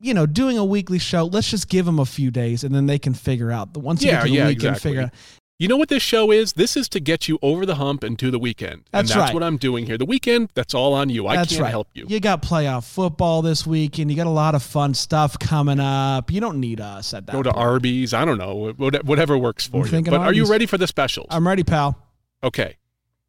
you 0.00 0.14
know, 0.14 0.24
doing 0.26 0.56
a 0.56 0.64
weekly 0.64 0.98
show, 1.00 1.24
let's 1.26 1.50
just 1.50 1.68
give 1.68 1.84
them 1.84 1.98
a 1.98 2.06
few 2.06 2.30
days 2.30 2.62
and 2.64 2.74
then 2.74 2.86
they 2.86 2.98
can 2.98 3.12
figure 3.12 3.50
out. 3.50 3.74
The 3.74 3.80
Once 3.80 4.02
you 4.02 4.08
Yeah, 4.10 4.16
get 4.18 4.22
to 4.22 4.28
the 4.30 4.34
yeah, 4.36 4.46
weekend, 4.46 4.64
exactly. 4.76 4.90
figure 4.90 5.02
out. 5.02 5.10
You 5.60 5.66
know 5.66 5.76
what 5.76 5.88
this 5.88 6.04
show 6.04 6.30
is? 6.30 6.52
This 6.52 6.76
is 6.76 6.88
to 6.90 7.00
get 7.00 7.26
you 7.26 7.36
over 7.42 7.66
the 7.66 7.74
hump 7.74 8.04
and 8.04 8.16
to 8.20 8.30
the 8.30 8.38
weekend. 8.38 8.84
That's 8.92 9.10
and 9.10 9.20
that's 9.20 9.30
right. 9.30 9.34
what 9.34 9.42
I'm 9.42 9.56
doing 9.56 9.86
here. 9.86 9.98
The 9.98 10.04
weekend, 10.04 10.50
that's 10.54 10.72
all 10.72 10.94
on 10.94 11.10
you. 11.10 11.26
I 11.26 11.34
That's 11.34 11.50
can't 11.50 11.62
right. 11.62 11.70
help 11.70 11.88
you. 11.94 12.06
You 12.06 12.20
got 12.20 12.42
playoff 12.42 12.88
football 12.88 13.42
this 13.42 13.66
weekend. 13.66 14.08
You 14.08 14.16
got 14.16 14.28
a 14.28 14.30
lot 14.30 14.54
of 14.54 14.62
fun 14.62 14.94
stuff 14.94 15.36
coming 15.36 15.80
up. 15.80 16.30
You 16.30 16.40
don't 16.40 16.60
need 16.60 16.80
us 16.80 17.12
at 17.12 17.26
that. 17.26 17.32
Go 17.32 17.42
to 17.42 17.52
point. 17.52 17.66
Arby's. 17.66 18.14
I 18.14 18.24
don't 18.24 18.38
know. 18.38 18.72
Whatever 18.78 19.36
works 19.36 19.66
for 19.66 19.84
I'm 19.84 19.92
you. 19.92 20.02
But 20.02 20.20
are 20.20 20.32
you 20.32 20.46
ready 20.46 20.64
for 20.64 20.78
the 20.78 20.86
specials? 20.86 21.26
I'm 21.28 21.44
ready, 21.44 21.64
pal. 21.64 22.00
Okay. 22.44 22.76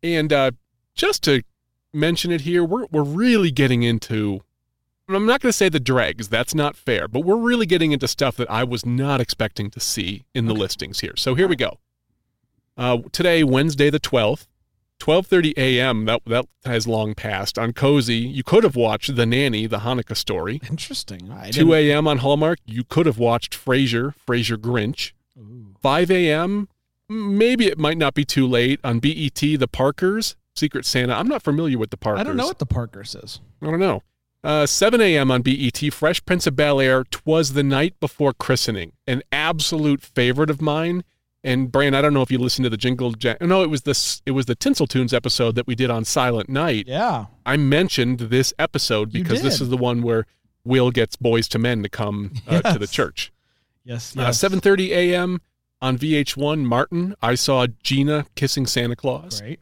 And 0.03 0.31
uh, 0.31 0.51
just 0.93 1.23
to 1.23 1.41
mention 1.93 2.29
it 2.31 2.41
here, 2.41 2.63
we're, 2.63 2.85
we're 2.91 3.01
really 3.01 3.49
getting 3.49 3.81
into, 3.81 4.41
I'm 5.07 5.25
not 5.25 5.41
going 5.41 5.49
to 5.49 5.57
say 5.57 5.67
the 5.67 5.79
dregs, 5.79 6.27
that's 6.27 6.53
not 6.53 6.75
fair, 6.75 7.07
but 7.07 7.21
we're 7.21 7.37
really 7.37 7.65
getting 7.65 7.91
into 7.91 8.07
stuff 8.07 8.37
that 8.37 8.51
I 8.51 8.65
was 8.65 8.85
not 8.85 9.19
expecting 9.19 9.71
to 9.71 9.79
see 9.79 10.25
in 10.35 10.45
the 10.45 10.53
listings 10.53 10.99
here. 10.99 11.15
So 11.17 11.33
here 11.33 11.47
we 11.47 11.55
go. 11.55 11.79
Uh, 12.79 12.99
today, 13.11 13.43
Wednesday 13.43 13.89
the 13.89 13.99
12th, 13.99 14.47
12:30 15.01 15.53
a.m. 15.57 16.05
That 16.05 16.21
that 16.25 16.45
has 16.63 16.87
long 16.87 17.13
passed 17.13 17.59
on 17.59 17.73
Cozy. 17.73 18.15
You 18.15 18.41
could 18.41 18.63
have 18.63 18.77
watched 18.77 19.15
The 19.17 19.25
Nanny, 19.25 19.67
the 19.67 19.79
Hanukkah 19.79 20.15
story. 20.15 20.61
Interesting. 20.69 21.29
I 21.29 21.51
2 21.51 21.73
a.m. 21.73 22.07
on 22.07 22.19
Hallmark. 22.19 22.59
You 22.65 22.85
could 22.85 23.05
have 23.05 23.17
watched 23.17 23.53
Frasier, 23.53 24.13
Frasier 24.25 24.57
Grinch. 24.57 25.11
5 25.81 26.11
a.m. 26.11 26.69
Maybe 27.07 27.67
it 27.67 27.77
might 27.77 27.97
not 27.97 28.13
be 28.13 28.23
too 28.23 28.47
late 28.47 28.79
on 28.83 28.99
BET. 28.99 29.35
The 29.35 29.67
Parkers, 29.71 30.35
Secret 30.55 30.85
Santa. 30.85 31.13
I'm 31.13 31.27
not 31.27 31.41
familiar 31.41 31.77
with 31.77 31.89
the 31.89 31.97
Parkers. 31.97 32.21
I 32.21 32.23
don't 32.23 32.37
know 32.37 32.47
what 32.47 32.59
the 32.59 32.65
Parkers 32.65 33.15
is. 33.15 33.41
I 33.61 33.65
don't 33.65 33.79
know. 33.79 34.03
Uh, 34.41 34.65
7 34.65 35.01
a.m. 35.01 35.31
on 35.31 35.41
BET. 35.41 35.93
Fresh 35.93 36.25
Prince 36.25 36.47
of 36.47 36.55
Bel 36.55 36.79
Air. 36.79 37.03
Twas 37.05 37.53
the 37.53 37.63
night 37.63 37.99
before 37.99 38.33
christening. 38.33 38.93
An 39.05 39.21
absolute 39.31 40.01
favorite 40.01 40.49
of 40.49 40.61
mine. 40.61 41.03
And 41.43 41.71
Brian, 41.71 41.93
I 41.93 42.01
don't 42.01 42.13
know 42.13 42.21
if 42.21 42.31
you 42.31 42.37
listened 42.37 42.65
to 42.65 42.69
the 42.69 42.77
Jingle. 42.77 43.13
Ja- 43.19 43.35
no, 43.39 43.63
it 43.63 43.69
was 43.69 43.83
this. 43.83 44.21
It 44.25 44.31
was 44.31 44.45
the 44.45 44.55
Tinsel 44.55 44.87
Tunes 44.87 45.13
episode 45.13 45.55
that 45.55 45.67
we 45.67 45.75
did 45.75 45.89
on 45.89 46.03
Silent 46.03 46.49
Night. 46.49 46.85
Yeah. 46.87 47.27
I 47.45 47.55
mentioned 47.55 48.19
this 48.19 48.53
episode 48.59 49.11
because 49.11 49.41
this 49.41 49.61
is 49.61 49.69
the 49.69 49.77
one 49.77 50.01
where 50.01 50.25
Will 50.65 50.91
gets 50.91 51.15
Boyz 51.15 51.53
II 51.55 51.61
Men 51.61 51.83
to 51.83 51.89
come 51.89 52.33
uh, 52.47 52.61
to 52.73 52.77
the 52.79 52.87
church. 52.87 53.31
Yes. 53.85 54.15
Uh, 54.17 54.29
7:30 54.29 54.89
a.m. 54.89 55.41
on 55.81 55.97
VH1. 55.97 56.63
Martin, 56.65 57.15
I 57.21 57.35
saw 57.35 57.67
Gina 57.83 58.25
kissing 58.35 58.67
Santa 58.67 58.95
Claus. 58.97 59.39
Great. 59.39 59.59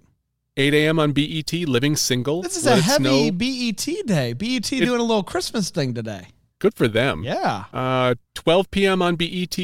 8 0.59 0.73
a.m. 0.73 0.97
on 0.97 1.11
BET. 1.11 1.53
Living 1.53 1.95
single. 1.95 2.41
This 2.41 2.57
is 2.57 2.65
Let 2.65 2.79
a 2.79 2.81
heavy. 2.81 3.29
BET 3.29 3.85
day. 4.07 4.33
BET 4.33 4.63
doing 4.63 4.99
a 4.99 5.03
little 5.03 5.21
Christmas 5.21 5.69
thing 5.69 5.93
today. 5.93 6.29
Good 6.57 6.73
for 6.73 6.87
them. 6.87 7.23
Yeah. 7.23 7.65
Uh, 7.71 8.15
12 8.33 8.71
p.m. 8.71 9.03
on 9.03 9.15
BET. 9.15 9.55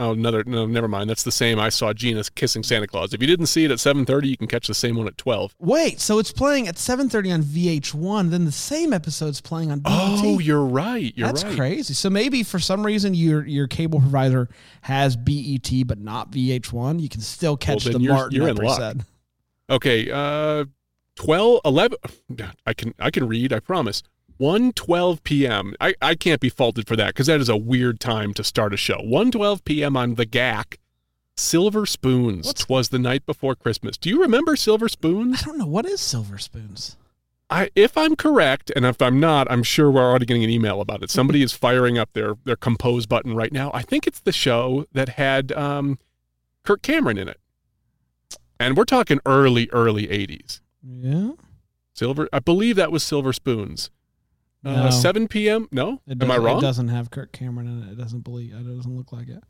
Oh, 0.00 0.12
another. 0.12 0.42
No, 0.46 0.64
never 0.64 0.88
mind. 0.88 1.10
That's 1.10 1.24
the 1.24 1.30
same. 1.30 1.58
I 1.60 1.68
saw 1.68 1.92
Gina 1.92 2.24
kissing 2.34 2.62
Santa 2.62 2.86
Claus. 2.86 3.12
If 3.12 3.20
you 3.20 3.26
didn't 3.26 3.46
see 3.46 3.66
it 3.66 3.70
at 3.70 3.76
7:30, 3.78 4.28
you 4.28 4.36
can 4.38 4.46
catch 4.46 4.66
the 4.66 4.72
same 4.72 4.96
one 4.96 5.06
at 5.06 5.18
12. 5.18 5.54
Wait, 5.58 6.00
so 6.00 6.18
it's 6.18 6.32
playing 6.32 6.66
at 6.68 6.76
7:30 6.76 7.30
on 7.30 7.42
VH1, 7.42 8.30
then 8.30 8.46
the 8.46 8.52
same 8.52 8.94
episode's 8.94 9.42
playing 9.42 9.70
on 9.70 9.80
BET. 9.80 9.92
Oh, 9.92 10.38
you're 10.38 10.64
right. 10.64 11.12
You're 11.14 11.26
right. 11.26 11.34
That's 11.34 11.44
right. 11.44 11.54
crazy. 11.54 11.92
So 11.92 12.08
maybe 12.08 12.42
for 12.42 12.58
some 12.58 12.84
reason 12.86 13.12
your 13.12 13.46
your 13.46 13.68
cable 13.68 14.00
provider 14.00 14.48
has 14.80 15.16
BET 15.16 15.86
but 15.86 15.98
not 15.98 16.30
VH1, 16.32 16.98
you 17.00 17.10
can 17.10 17.20
still 17.20 17.58
catch 17.58 17.84
then 17.84 17.92
the 17.92 18.00
you're- 18.00 18.14
Martin 18.14 18.36
you're 18.36 18.48
in 18.48 18.56
luck. 18.56 18.96
Okay, 19.68 20.10
uh 20.10 20.64
12 21.16 21.60
11 21.66 21.98
I 22.66 22.72
can 22.72 22.94
I 22.98 23.10
can 23.10 23.28
read, 23.28 23.52
I 23.52 23.60
promise. 23.60 24.02
1:12 24.40 25.22
p.m. 25.22 25.74
I 25.80 25.94
I 26.00 26.14
can't 26.14 26.40
be 26.40 26.48
faulted 26.48 26.88
for 26.88 26.96
that 26.96 27.14
cuz 27.14 27.26
that 27.26 27.40
is 27.40 27.48
a 27.48 27.56
weird 27.56 28.00
time 28.00 28.32
to 28.34 28.42
start 28.44 28.72
a 28.72 28.76
show. 28.76 28.98
1:12 28.98 29.64
p.m. 29.64 29.96
on 29.96 30.14
the 30.14 30.26
GAC. 30.26 30.76
Silver 31.36 31.86
Spoons. 31.86 32.46
What's- 32.46 32.64
Twas 32.64 32.88
the 32.88 32.98
night 32.98 33.24
before 33.26 33.54
Christmas. 33.54 33.96
Do 33.96 34.08
you 34.08 34.20
remember 34.20 34.56
Silver 34.56 34.88
Spoons? 34.88 35.42
I 35.42 35.46
don't 35.46 35.58
know 35.58 35.66
what 35.66 35.86
is 35.86 36.00
Silver 36.00 36.38
Spoons. 36.38 36.96
I 37.50 37.70
if 37.74 37.96
I'm 37.98 38.16
correct 38.16 38.70
and 38.74 38.84
if 38.86 39.02
I'm 39.02 39.18
not, 39.20 39.50
I'm 39.50 39.62
sure 39.62 39.90
we're 39.90 40.08
already 40.08 40.26
getting 40.26 40.44
an 40.44 40.50
email 40.50 40.80
about 40.80 41.02
it. 41.02 41.10
Somebody 41.10 41.42
is 41.42 41.52
firing 41.52 41.98
up 41.98 42.10
their 42.14 42.34
their 42.44 42.56
compose 42.56 43.06
button 43.06 43.34
right 43.34 43.52
now. 43.52 43.70
I 43.74 43.82
think 43.82 44.06
it's 44.06 44.20
the 44.20 44.32
show 44.32 44.86
that 44.92 45.10
had 45.10 45.52
um 45.52 45.98
Kirk 46.64 46.82
Cameron 46.82 47.18
in 47.18 47.28
it. 47.28 47.38
And 48.58 48.76
we're 48.76 48.84
talking 48.84 49.20
early 49.26 49.68
early 49.72 50.06
80s. 50.06 50.60
Yeah. 50.82 51.32
Silver, 51.94 52.28
I 52.32 52.38
believe 52.38 52.76
that 52.76 52.92
was 52.92 53.02
Silver 53.02 53.32
Spoons. 53.32 53.90
No. 54.62 54.70
Uh, 54.72 54.90
7 54.90 55.26
p.m. 55.28 55.68
No, 55.72 56.00
am 56.08 56.30
I 56.30 56.36
wrong? 56.36 56.58
It 56.58 56.60
doesn't 56.60 56.88
have 56.88 57.10
Kirk 57.10 57.32
Cameron 57.32 57.66
in 57.66 57.88
it. 57.88 57.92
It 57.92 57.98
doesn't 57.98 58.20
believe. 58.20 58.52
It 58.52 58.76
doesn't 58.76 58.94
look 58.94 59.12
like 59.12 59.28
it. 59.28 59.42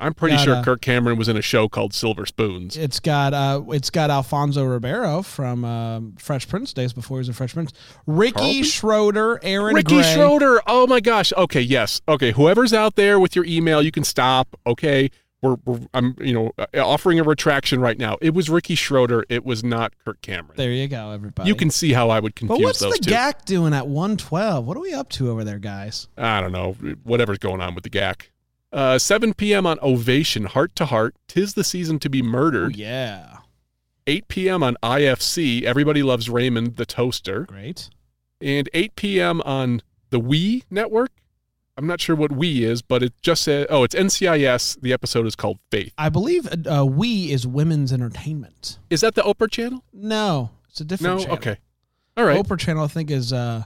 I'm 0.00 0.14
pretty 0.14 0.36
Got, 0.36 0.44
sure 0.44 0.54
uh, 0.56 0.62
Kirk 0.62 0.80
Cameron 0.80 1.18
was 1.18 1.28
in 1.28 1.36
a 1.36 1.42
show 1.42 1.68
called 1.68 1.92
Silver 1.92 2.24
Spoons. 2.24 2.76
It's 2.76 3.00
got 3.00 3.34
uh, 3.34 3.62
it's 3.70 3.90
got 3.90 4.10
Alfonso 4.10 4.64
Ribeiro 4.64 5.22
from 5.22 5.64
um, 5.64 6.14
Fresh 6.18 6.48
Prince 6.48 6.72
days 6.72 6.92
before 6.92 7.16
he 7.16 7.20
was 7.20 7.28
a 7.28 7.32
Fresh 7.32 7.54
Prince. 7.54 7.72
Ricky 8.06 8.32
Carlton? 8.32 8.62
Schroder, 8.62 9.40
Aaron 9.42 9.74
Ricky 9.74 9.96
Gray. 9.96 10.14
Schroder. 10.14 10.60
Oh 10.68 10.86
my 10.86 11.00
gosh. 11.00 11.32
Okay, 11.36 11.60
yes. 11.60 12.00
Okay, 12.06 12.30
whoever's 12.30 12.72
out 12.72 12.94
there 12.94 13.18
with 13.18 13.34
your 13.34 13.44
email, 13.44 13.82
you 13.82 13.90
can 13.90 14.04
stop. 14.04 14.56
Okay, 14.66 15.10
we're, 15.42 15.56
we're 15.64 15.80
I'm 15.94 16.16
you 16.20 16.32
know 16.32 16.52
uh, 16.58 16.66
offering 16.76 17.20
a 17.20 17.22
retraction 17.24 17.80
right 17.80 17.98
now. 17.98 18.16
It 18.20 18.34
was 18.34 18.48
Ricky 18.50 18.74
Schroder. 18.74 19.24
It 19.28 19.44
was 19.44 19.62
not 19.62 19.92
Kirk 20.04 20.20
Cameron. 20.22 20.54
There 20.56 20.72
you 20.72 20.88
go, 20.88 21.10
everybody. 21.12 21.48
You 21.48 21.54
can 21.54 21.70
see 21.70 21.92
how 21.92 22.10
I 22.10 22.20
would 22.20 22.34
confuse 22.34 22.58
But 22.58 22.64
what's 22.64 22.78
those 22.80 22.94
the 22.94 23.04
two. 23.04 23.10
GAC 23.12 23.44
doing 23.44 23.72
at 23.72 23.86
112? 23.86 24.64
What 24.64 24.76
are 24.76 24.80
we 24.80 24.92
up 24.94 25.08
to 25.10 25.30
over 25.30 25.44
there, 25.44 25.58
guys? 25.58 26.08
I 26.16 26.40
don't 26.40 26.52
know, 26.52 26.72
whatever's 27.04 27.38
going 27.38 27.60
on 27.60 27.74
with 27.74 27.84
the 27.84 27.90
GAC. 27.90 28.28
Uh, 28.72 28.98
7 28.98 29.32
p.m. 29.34 29.64
on 29.66 29.78
Ovation, 29.80 30.44
Heart 30.44 30.74
to 30.76 30.86
Heart, 30.86 31.14
Tis 31.26 31.54
the 31.54 31.64
Season 31.64 31.98
to 32.00 32.10
be 32.10 32.20
Oh, 32.20 32.24
Murdered. 32.24 32.76
yeah. 32.76 33.38
8 34.06 34.28
p.m. 34.28 34.62
on 34.62 34.76
IFC, 34.82 35.62
Everybody 35.62 36.02
Loves 36.02 36.28
Raymond, 36.28 36.76
the 36.76 36.84
Toaster. 36.86 37.44
Great. 37.44 37.88
And 38.42 38.68
8 38.74 38.94
p.m. 38.96 39.40
on 39.42 39.82
the 40.10 40.18
WE 40.20 40.64
network. 40.70 41.10
I'm 41.78 41.86
not 41.86 42.00
sure 42.00 42.16
what 42.16 42.32
we 42.32 42.64
is, 42.64 42.82
but 42.82 43.04
it 43.04 43.12
just 43.22 43.42
said, 43.44 43.68
oh, 43.70 43.84
it's 43.84 43.94
NCIS. 43.94 44.80
The 44.80 44.92
episode 44.92 45.26
is 45.26 45.36
called 45.36 45.58
Faith. 45.70 45.92
I 45.96 46.08
believe 46.08 46.48
uh, 46.66 46.84
we 46.84 47.30
is 47.30 47.46
women's 47.46 47.92
entertainment. 47.92 48.78
Is 48.90 49.00
that 49.02 49.14
the 49.14 49.22
Oprah 49.22 49.48
channel? 49.50 49.84
No, 49.92 50.50
it's 50.68 50.80
a 50.80 50.84
different 50.84 51.16
No? 51.18 51.22
channel. 51.22 51.36
Okay. 51.36 51.56
All 52.16 52.24
right. 52.24 52.44
Oprah 52.44 52.58
channel, 52.58 52.82
I 52.84 52.88
think, 52.88 53.12
is 53.12 53.32
uh, 53.32 53.62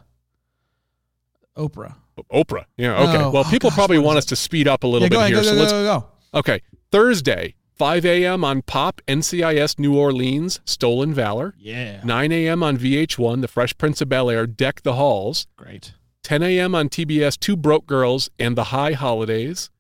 Oprah. 1.57 1.95
Oprah. 2.31 2.67
Yeah. 2.77 3.01
Okay. 3.03 3.19
No. 3.19 3.31
Well, 3.31 3.45
Oh, 3.47 3.51
people 3.51 3.71
gosh, 3.71 3.77
probably 3.79 3.99
want 3.99 4.19
us 4.19 4.27
to 4.27 4.37
speed 4.37 4.69
up 4.69 4.85
a 4.85 4.87
little 4.87 5.07
yeah, 5.07 5.09
bit 5.09 5.19
ahead, 5.19 5.29
here. 5.33 5.37
go, 5.39 5.43
so 5.43 5.55
go, 5.55 5.61
let's 5.61 5.73
go, 5.73 5.83
go, 5.85 6.01
go. 6.33 6.39
Okay. 6.39 6.61
Thursday, 6.91 7.55
5 7.77 8.05
a.m. 8.05 8.45
on 8.45 8.61
Pop, 8.61 9.01
NCIS 9.09 9.79
New 9.79 9.97
Orleans, 9.97 10.61
Stolen 10.67 11.15
Valor. 11.15 11.55
Yeah. 11.59 12.03
9 12.05 12.31
a.m. 12.33 12.63
on 12.63 12.77
VH1, 12.77 13.41
The 13.41 13.49
Fresh 13.49 13.79
Prince 13.79 14.03
of 14.03 14.11
Bel 14.11 14.29
Air, 14.29 14.47
Deck 14.47 14.83
the 14.83 14.93
Halls. 14.93 15.47
Great. 15.57 15.95
10 16.23 16.43
a.m. 16.43 16.75
on 16.75 16.89
TBS, 16.89 17.39
Two 17.39 17.57
Broke 17.57 17.87
Girls 17.87 18.31
and 18.39 18.57
the 18.57 18.65
High 18.65 18.93
Holidays. 18.93 19.71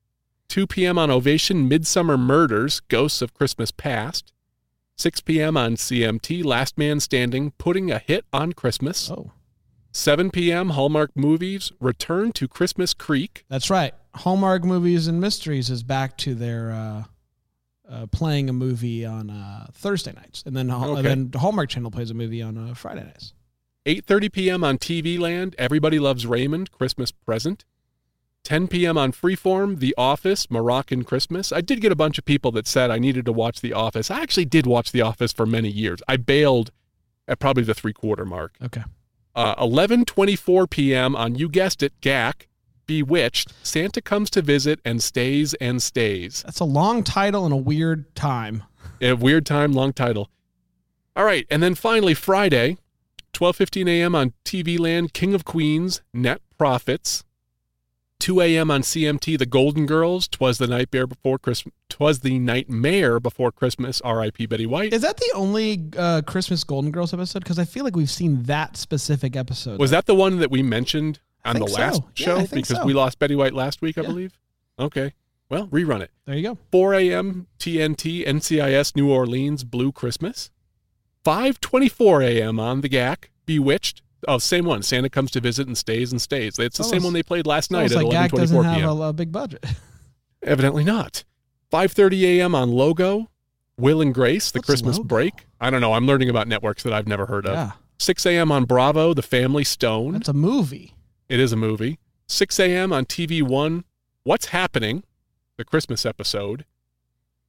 2 0.48 0.66
p.m. 0.66 0.98
on 0.98 1.10
Ovation, 1.10 1.68
Midsomer 1.68 2.18
Murders, 2.18 2.80
Ghosts 2.80 3.22
of 3.22 3.32
Christmas 3.32 3.70
Past. 3.70 4.32
6 4.96 5.20
p.m. 5.22 5.56
on 5.56 5.76
CMT, 5.76 6.44
Last 6.44 6.76
Man 6.76 7.00
Standing, 7.00 7.52
Putting 7.52 7.90
a 7.90 7.98
Hit 7.98 8.24
on 8.32 8.52
Christmas. 8.52 9.10
Oh, 9.10 9.32
7 9.92 10.30
p.m. 10.30 10.70
Hallmark 10.70 11.12
Movies, 11.14 11.72
Return 11.80 12.32
to 12.32 12.48
Christmas 12.48 12.92
Creek. 12.92 13.44
that's 13.48 13.70
right. 13.70 13.94
Hallmark 14.14 14.62
Movies 14.64 15.06
and 15.06 15.20
Mysteries 15.20 15.70
is 15.70 15.82
back 15.82 16.18
to 16.18 16.34
their 16.34 16.70
uh, 16.70 17.04
uh, 17.88 18.06
playing 18.08 18.50
a 18.50 18.52
movie 18.52 19.06
on 19.06 19.30
uh, 19.30 19.68
Thursday 19.72 20.12
nights, 20.12 20.42
and 20.44 20.54
then 20.54 20.70
Okay. 20.70 20.96
and 21.10 21.30
then 21.32 21.40
Hallmark 21.40 21.70
Channel 21.70 21.90
plays 21.90 22.10
a 22.10 22.14
movie 22.14 22.42
on 22.42 22.58
uh, 22.58 22.74
Friday 22.74 23.04
nights. 23.04 23.32
8:30 23.84 24.32
p.m. 24.32 24.64
on 24.64 24.78
TV 24.78 25.18
Land, 25.18 25.54
Everybody 25.58 25.98
Loves 25.98 26.26
Raymond, 26.26 26.70
Christmas 26.70 27.10
Present. 27.10 27.64
10 28.44 28.66
p.m. 28.66 28.98
on 28.98 29.12
Freeform, 29.12 29.78
The 29.78 29.94
Office, 29.96 30.50
Moroccan 30.50 31.04
Christmas. 31.04 31.52
I 31.52 31.60
did 31.60 31.80
get 31.80 31.92
a 31.92 31.96
bunch 31.96 32.18
of 32.18 32.24
people 32.24 32.50
that 32.52 32.66
said 32.66 32.90
I 32.90 32.98
needed 32.98 33.24
to 33.26 33.32
watch 33.32 33.60
The 33.60 33.72
Office. 33.72 34.10
I 34.10 34.20
actually 34.20 34.46
did 34.46 34.66
watch 34.66 34.90
The 34.90 35.00
Office 35.00 35.32
for 35.32 35.46
many 35.46 35.68
years. 35.68 36.00
I 36.08 36.16
bailed 36.16 36.72
at 37.28 37.38
probably 37.38 37.62
the 37.62 37.74
three 37.74 37.92
quarter 37.92 38.24
mark. 38.24 38.54
Okay. 38.62 38.82
Uh, 39.34 39.54
11:24 39.56 40.68
p.m. 40.68 41.16
on 41.16 41.36
you 41.36 41.48
guessed 41.48 41.82
it, 41.82 41.92
GAC, 42.00 42.46
Bewitched. 42.86 43.52
Santa 43.62 44.02
comes 44.02 44.28
to 44.30 44.42
visit 44.42 44.80
and 44.84 45.02
stays 45.02 45.54
and 45.54 45.80
stays. 45.80 46.42
That's 46.44 46.60
a 46.60 46.64
long 46.64 47.04
title 47.04 47.44
and 47.44 47.52
a 47.52 47.56
weird 47.56 48.14
time. 48.14 48.64
A 49.00 49.14
weird 49.14 49.46
time, 49.46 49.72
long 49.72 49.92
title. 49.92 50.28
All 51.14 51.24
right, 51.24 51.46
and 51.50 51.62
then 51.62 51.74
finally 51.74 52.14
Friday, 52.14 52.78
12:15 53.32 53.88
a.m. 53.88 54.14
on 54.14 54.32
TV 54.44 54.78
Land, 54.78 55.12
King 55.12 55.34
of 55.34 55.44
Queens, 55.44 56.02
Net 56.12 56.40
Profits. 56.58 57.24
2 58.20 58.40
a.m. 58.40 58.70
on 58.70 58.82
CMT, 58.82 59.36
The 59.36 59.46
Golden 59.46 59.84
Girls, 59.84 60.28
Twas 60.28 60.58
the 60.58 60.68
Nightmare 60.68 61.08
Before 61.08 61.38
Christmas. 61.40 61.74
Twas 61.88 62.20
the 62.20 62.38
Nightmare 62.38 63.18
Before 63.18 63.50
Christmas. 63.50 64.00
R.I.P. 64.02 64.46
Betty 64.46 64.64
White. 64.64 64.92
Is 64.92 65.02
that 65.02 65.16
the 65.16 65.32
only 65.34 65.88
uh, 65.96 66.22
Christmas 66.24 66.62
Golden 66.62 66.92
Girls 66.92 67.12
episode? 67.12 67.40
Because 67.42 67.58
I 67.58 67.64
feel 67.64 67.82
like 67.82 67.96
we've 67.96 68.08
seen 68.08 68.44
that 68.44 68.76
specific 68.76 69.34
episode. 69.34 69.80
Was 69.80 69.90
that 69.90 70.06
the 70.06 70.14
one 70.14 70.38
that 70.38 70.52
we 70.52 70.62
mentioned 70.62 71.18
on 71.44 71.56
the 71.56 71.64
last 71.64 71.96
so. 71.96 72.04
Yeah, 72.16 72.24
show 72.24 72.36
think 72.46 72.50
because 72.68 72.76
so. 72.76 72.86
we 72.86 72.92
lost 72.92 73.18
Betty 73.18 73.34
White 73.34 73.54
last 73.54 73.82
week, 73.82 73.98
I 73.98 74.02
Yeah. 74.02 74.06
believe? 74.06 74.38
Okay. 74.78 75.14
Well, 75.48 75.66
rerun 75.66 76.00
it. 76.00 76.12
There 76.24 76.36
you 76.36 76.42
go. 76.44 76.58
4 76.70 76.94
a.m. 76.94 77.48
TNT 77.58 78.24
NCIS 78.24 78.94
New 78.94 79.10
Orleans 79.10 79.64
Blue 79.64 79.90
Christmas. 79.90 80.50
5:24 81.24 82.24
a.m. 82.24 82.58
on 82.60 82.80
the 82.80 82.88
GAC 82.88 83.24
Bewitched. 83.46 84.02
Oh, 84.28 84.38
same 84.38 84.64
one. 84.64 84.82
Santa 84.82 85.10
comes 85.10 85.30
to 85.32 85.40
visit 85.40 85.66
and 85.66 85.76
stays 85.76 86.12
and 86.12 86.20
stays. 86.22 86.58
It's 86.58 86.78
the 86.78 86.84
same 86.84 87.02
one 87.02 87.12
they 87.12 87.22
played 87.24 87.46
last 87.46 87.70
night 87.72 87.90
at 87.90 88.04
like 88.04 88.30
GAC 88.30 88.36
doesn't 88.36 88.56
11:24 88.56 88.64
have 88.64 88.98
a, 88.98 89.02
a 89.02 89.12
big 89.12 89.32
budget. 89.32 89.64
Evidently 90.42 90.84
not. 90.84 91.24
5:30 91.72 92.22
a.m. 92.38 92.54
on 92.54 92.70
Logo. 92.70 93.28
Will 93.78 94.00
and 94.02 94.14
Grace, 94.14 94.50
the 94.50 94.58
What's 94.58 94.66
Christmas 94.66 94.96
Logo? 94.98 95.08
break. 95.08 95.46
I 95.60 95.70
don't 95.70 95.80
know. 95.80 95.94
I'm 95.94 96.06
learning 96.06 96.28
about 96.28 96.46
networks 96.46 96.82
that 96.82 96.92
I've 96.92 97.08
never 97.08 97.26
heard 97.26 97.46
of. 97.46 97.54
yeah, 97.54 97.72
6 97.98 98.26
a.m. 98.26 98.52
on 98.52 98.64
Bravo, 98.64 99.14
The 99.14 99.22
Family 99.22 99.64
Stone. 99.64 100.12
that's 100.12 100.28
a 100.28 100.32
movie. 100.34 100.94
It 101.28 101.40
is 101.40 101.52
a 101.52 101.56
movie. 101.56 101.98
6 102.28 102.60
a.m. 102.60 102.92
on 102.92 103.06
TV 103.06 103.42
One. 103.42 103.84
What's 104.24 104.46
happening? 104.46 105.04
The 105.56 105.64
Christmas 105.64 106.04
episode. 106.04 106.64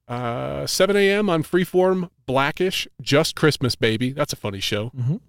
Uh, 0.06 0.66
7 0.66 0.96
a.m. 0.96 1.30
on 1.30 1.42
Freeform. 1.42 2.10
Blackish. 2.26 2.86
Just 3.00 3.34
Christmas, 3.36 3.74
baby. 3.76 4.10
That's 4.12 4.32
a 4.32 4.36
funny 4.36 4.60
show. 4.60 4.90
Mhm. 4.90 5.20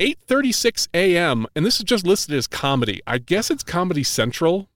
8:36 0.00 0.88
a.m. 0.94 1.46
and 1.54 1.64
this 1.64 1.76
is 1.78 1.84
just 1.84 2.06
listed 2.06 2.34
as 2.34 2.46
comedy. 2.46 3.00
I 3.06 3.18
guess 3.18 3.50
it's 3.50 3.62
Comedy 3.62 4.02
Central. 4.02 4.68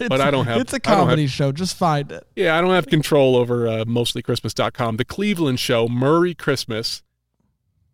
It's, 0.00 0.10
I 0.10 0.30
don't 0.32 0.46
have- 0.46 0.60
It's 0.60 0.72
a 0.72 0.78
don't 0.80 0.92
have- 0.92 0.98
comedy 1.04 1.26
show. 1.28 1.52
Just 1.52 1.76
find 1.76 2.10
it. 2.10 2.26
Yeah, 2.34 2.58
I 2.58 2.60
don't 2.60 2.72
have 2.72 2.86
control 2.88 3.36
over 3.36 3.68
uh, 3.68 3.84
mostlychristmas.com. 3.84 4.96
The 4.96 5.04
Cleveland 5.04 5.60
Show. 5.60 5.86
Murray 5.88 6.34
Christmas. 6.34 7.02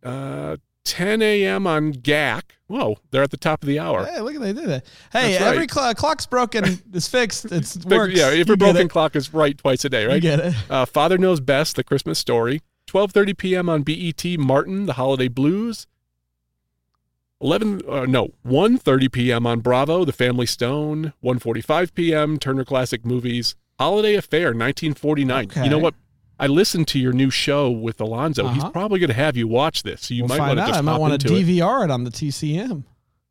Uh, 0.02 0.56
10 0.84 1.22
a.m. 1.22 1.66
on 1.66 1.92
GAC. 1.92 2.42
Whoa, 2.66 2.96
they're 3.10 3.22
at 3.22 3.30
the 3.30 3.36
top 3.36 3.62
of 3.62 3.66
the 3.66 3.78
hour. 3.78 4.06
Hey, 4.06 4.20
look 4.20 4.34
at 4.34 4.40
they 4.40 4.52
did 4.52 4.68
it. 4.68 4.86
Hey, 5.12 5.32
That's 5.32 5.44
every 5.44 5.58
right. 5.60 5.68
clock 5.70 5.96
clock's 5.96 6.26
broken. 6.26 6.80
It's 6.92 7.08
fixed. 7.08 7.46
It's 7.52 7.76
works. 7.84 8.14
Yeah, 8.14 8.26
every 8.28 8.56
broken 8.56 8.86
it. 8.86 8.90
clock 8.90 9.16
is 9.16 9.34
right 9.34 9.56
twice 9.58 9.84
a 9.84 9.88
day, 9.88 10.02
You 10.02 10.08
right? 10.08 10.22
get 10.22 10.38
it. 10.40 10.54
Uh, 10.70 10.84
Father 10.84 11.18
Knows 11.18 11.40
Best, 11.40 11.76
The 11.76 11.84
Christmas 11.84 12.18
Story. 12.18 12.62
12:30 12.86 13.36
p.m. 13.38 13.68
on 13.68 13.82
BET, 13.82 14.24
Martin, 14.38 14.86
The 14.86 14.94
Holiday 14.94 15.28
Blues. 15.28 15.86
11 17.42 17.82
uh, 17.88 18.04
no, 18.06 18.28
1:30 18.46 19.10
p.m. 19.12 19.46
on 19.46 19.60
Bravo, 19.60 20.04
The 20.04 20.12
Family 20.12 20.46
Stone. 20.46 21.12
1:45 21.24 21.94
p.m. 21.94 22.38
Turner 22.38 22.64
Classic 22.64 23.04
Movies. 23.04 23.54
Holiday 23.78 24.14
Affair, 24.14 24.48
1949. 24.48 25.44
Okay. 25.46 25.64
You 25.64 25.70
know 25.70 25.78
what? 25.78 25.94
I 26.40 26.46
listened 26.46 26.88
to 26.88 26.98
your 26.98 27.12
new 27.12 27.30
show 27.30 27.70
with 27.70 28.00
Alonzo. 28.00 28.48
He's 28.48 28.62
Uh-huh. 28.62 28.70
probably 28.70 28.98
going 28.98 29.08
to 29.08 29.14
have 29.14 29.36
you 29.36 29.46
watch 29.46 29.82
this, 29.82 30.06
so 30.06 30.14
you 30.14 30.22
we'll 30.24 30.36
might 30.38 30.40
want 30.40 30.58
to 30.58 30.66
just 30.66 30.78
I 30.78 30.80
might 30.80 30.96
want 30.98 31.20
to. 31.20 31.28
DVR 31.28 31.84
it 31.84 31.90
on 31.90 32.04
the 32.04 32.10
TCM. 32.10 32.84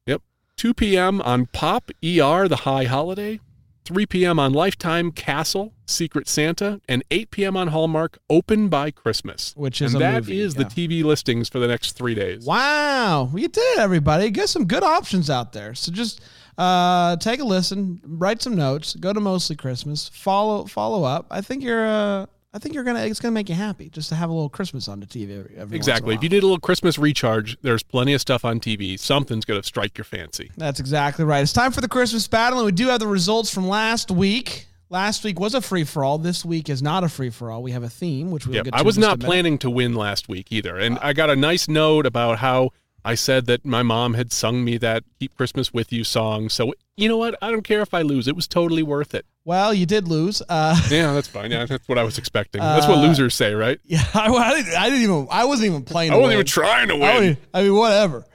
Yep. 0.06 0.22
2 0.58 0.74
p.m. 0.76 1.20
on 1.22 1.48
Pop 1.48 1.90
ER, 2.04 2.48
The 2.48 2.60
High 2.64 2.86
Holiday. 2.86 3.40
3 3.86 4.06
p.m. 4.06 4.38
on 4.38 4.54
Lifetime 4.54 5.12
Castle, 5.12 5.74
Secret 5.88 6.28
Santa, 6.28 6.80
and 6.88 7.04
8 7.10 7.32
p.m. 7.32 7.58
on 7.58 7.70
Hallmark, 7.70 8.20
Open 8.30 8.68
by 8.70 8.92
Christmas. 8.92 9.56
Which 9.58 9.82
is 9.82 9.96
and 9.96 10.04
a 10.04 10.06
that 10.06 10.14
movie, 10.26 10.42
is 10.42 10.56
yeah. 10.56 10.64
the 10.64 10.70
TV 10.70 11.04
listings 11.04 11.50
for 11.50 11.58
the 11.58 11.68
next 11.68 11.94
three 11.94 12.14
days. 12.14 12.46
Wow, 12.46 13.32
you 13.34 13.48
did 13.48 13.62
it, 13.62 13.80
everybody. 13.80 14.30
Get 14.30 14.48
some 14.50 14.66
good 14.66 14.84
options 14.84 15.32
out 15.32 15.54
there. 15.54 15.74
So 15.74 15.92
just 15.92 16.22
uh, 16.60 17.16
take 17.16 17.40
a 17.40 17.44
listen, 17.44 18.00
write 18.06 18.44
some 18.44 18.56
notes, 18.56 18.94
go 18.96 19.12
to 19.12 19.20
Mostly 19.20 19.56
Christmas, 19.56 20.08
follow 20.14 20.66
follow 20.66 21.04
up. 21.04 21.26
I 21.32 21.42
think 21.42 21.64
you're 21.64 21.88
uh, 21.88 22.28
I 22.52 22.58
think 22.58 22.74
you're 22.74 22.84
gonna 22.84 23.06
it's 23.06 23.20
gonna 23.20 23.32
make 23.32 23.48
you 23.48 23.54
happy 23.56 23.90
just 23.90 24.10
to 24.10 24.16
have 24.16 24.30
a 24.30 24.34
little 24.34 24.50
Christmas 24.50 24.88
on 24.88 25.00
the 25.00 25.06
TV 25.06 25.38
every, 25.40 25.56
every 25.56 25.78
Exactly. 25.78 26.16
If 26.16 26.24
you 26.24 26.28
in 26.28 26.32
a 26.34 26.36
while. 26.36 26.38
need 26.38 26.44
a 26.44 26.46
little 26.48 26.60
Christmas 26.60 26.98
recharge, 26.98 27.58
there's 27.62 27.84
plenty 27.84 28.14
of 28.14 28.22
stuff 28.22 28.44
on 28.44 28.60
TV. 28.60 28.98
Something's 29.00 29.46
going 29.46 29.62
to 29.62 29.66
strike 29.66 29.98
your 29.98 30.06
fancy. 30.06 30.50
That's 30.58 30.80
exactly 30.80 31.26
right. 31.26 31.42
It's 31.44 31.54
time 31.54 31.72
for 31.72 31.82
the 31.82 31.88
Christmas 31.88 32.28
battle, 32.28 32.60
and 32.60 32.66
we 32.66 32.72
do 32.72 32.88
have 32.88 33.00
the 33.00 33.08
results 33.08 33.54
from 33.54 33.68
last 33.68 34.10
week. 34.10 34.66
Last 34.90 35.24
week 35.24 35.40
was 35.40 35.54
a 35.54 35.62
free 35.62 35.84
for 35.84 36.04
all. 36.04 36.18
This 36.18 36.44
week 36.44 36.68
is 36.70 36.82
not 36.82 37.04
a 37.04 37.10
free 37.10 37.30
for 37.30 37.52
all. 37.52 37.62
We 37.62 37.72
have 37.74 37.84
a 37.84 37.90
theme, 37.90 38.32
which 38.32 38.48
we'll 38.48 38.56
Yep. 38.56 38.64
get 38.66 38.72
to 38.74 38.80
I 38.80 38.82
was 38.82 38.98
not 38.98 39.20
planning 39.20 39.60
to 39.60 39.70
win 39.70 39.94
last 39.94 40.28
week 40.28 40.48
either. 40.52 40.76
And 40.80 40.98
I 41.04 41.14
got 41.14 41.30
a 41.30 41.36
nice 41.36 41.68
note 41.68 42.08
about 42.08 42.40
how 42.40 42.72
I 43.06 43.16
said 43.16 43.46
that 43.46 43.66
my 43.66 43.82
mom 43.84 44.14
had 44.14 44.32
sung 44.34 44.64
me 44.64 44.78
that 44.78 45.04
Keep 45.20 45.36
Christmas 45.38 45.74
With 45.74 45.92
You 45.94 46.04
song. 46.04 46.50
So, 46.50 46.74
you 46.98 47.08
know 47.08 47.18
what? 47.18 47.36
I 47.42 47.50
don't 47.50 47.64
care 47.64 47.82
if 47.82 47.94
I 47.94 48.02
lose. 48.02 48.28
It 48.28 48.36
was 48.36 48.48
totally 48.48 48.84
worth 48.84 49.16
it. 49.16 49.26
Well, 49.46 49.74
you 49.74 49.86
did 49.86 50.08
lose. 50.08 50.42
Uh, 50.50 50.80
Yeah, 50.92 51.14
that's 51.14 51.28
fine. 51.28 51.50
Yeah, 51.52 51.66
that's 51.66 51.88
what 51.88 51.98
I 51.98 52.04
was 52.04 52.18
expecting. 52.18 52.62
That's 52.62 52.88
what 52.88 52.98
Uh, 52.98 53.02
losers 53.08 53.34
say, 53.36 53.54
right? 53.54 53.80
yeah, 53.86 54.04
I, 54.14 54.28
I 54.28 54.54
didn't, 54.56 54.76
I 54.78 54.90
didn't 54.90 55.04
even. 55.04 55.28
I 55.32 55.46
wasn't 55.46 55.68
even 55.70 55.84
playing. 55.84 56.12
I 56.12 56.16
wasn't 56.16 56.28
win. 56.30 56.34
even 56.38 56.46
trying 56.46 56.88
to 56.90 56.96
win. 56.98 57.16
wouldn't- 57.16 57.40
I 57.54 57.64
mean, 57.64 57.76
whatever. 57.76 58.26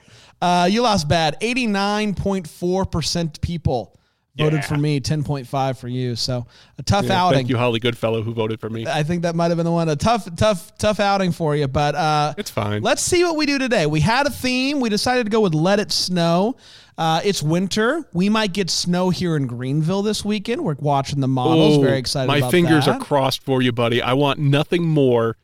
Uh, 0.42 0.68
you 0.70 0.82
lost 0.82 1.08
bad. 1.08 1.36
Eighty-nine 1.40 2.14
point 2.14 2.48
four 2.48 2.84
percent 2.84 3.40
people 3.40 3.98
voted 4.36 4.60
Yeah. 4.60 4.66
for 4.66 4.76
me, 4.76 5.00
10.5 5.00 5.78
for 5.78 5.88
you. 5.88 6.16
So 6.16 6.46
a 6.78 6.82
tough 6.82 7.06
Yeah, 7.06 7.24
outing. 7.24 7.36
Thank 7.38 7.48
you, 7.48 7.56
Holly 7.56 7.78
Goodfellow, 7.80 8.22
who 8.22 8.32
voted 8.34 8.60
for 8.60 8.68
me. 8.68 8.86
I 8.86 9.02
think 9.02 9.22
that 9.22 9.34
might 9.34 9.48
have 9.48 9.56
been 9.56 9.64
the 9.66 9.72
one. 9.72 9.88
A 9.88 9.96
tough, 9.96 10.28
tough, 10.36 10.76
tough 10.78 10.98
outing 11.00 11.32
for 11.32 11.54
you. 11.54 11.68
But 11.68 11.94
uh, 11.94 12.34
It's 12.36 12.50
fine. 12.50 12.82
Let's 12.82 13.02
see 13.02 13.22
what 13.24 13.36
we 13.36 13.46
do 13.46 13.58
today. 13.58 13.86
We 13.86 14.00
had 14.00 14.26
a 14.26 14.30
theme. 14.30 14.80
We 14.80 14.88
decided 14.88 15.24
to 15.24 15.30
go 15.30 15.40
with 15.40 15.54
Let 15.54 15.78
It 15.80 15.92
Snow. 15.92 16.56
Uh, 16.96 17.20
it's 17.24 17.42
winter. 17.42 18.08
We 18.12 18.28
might 18.28 18.52
get 18.52 18.70
snow 18.70 19.10
here 19.10 19.36
in 19.36 19.46
Greenville 19.48 20.02
this 20.02 20.24
weekend. 20.24 20.62
We're 20.64 20.76
watching 20.78 21.20
the 21.20 21.26
models. 21.28 21.78
Oh, 21.78 21.82
Very 21.82 21.98
excited 21.98 22.28
My 22.28 22.48
fingers 22.50 22.86
that. 22.86 23.00
are 23.00 23.04
crossed 23.04 23.42
for 23.42 23.60
you, 23.62 23.72
buddy. 23.72 24.00
I 24.00 24.12
want 24.12 24.38
nothing 24.38 24.86
more 24.86 25.36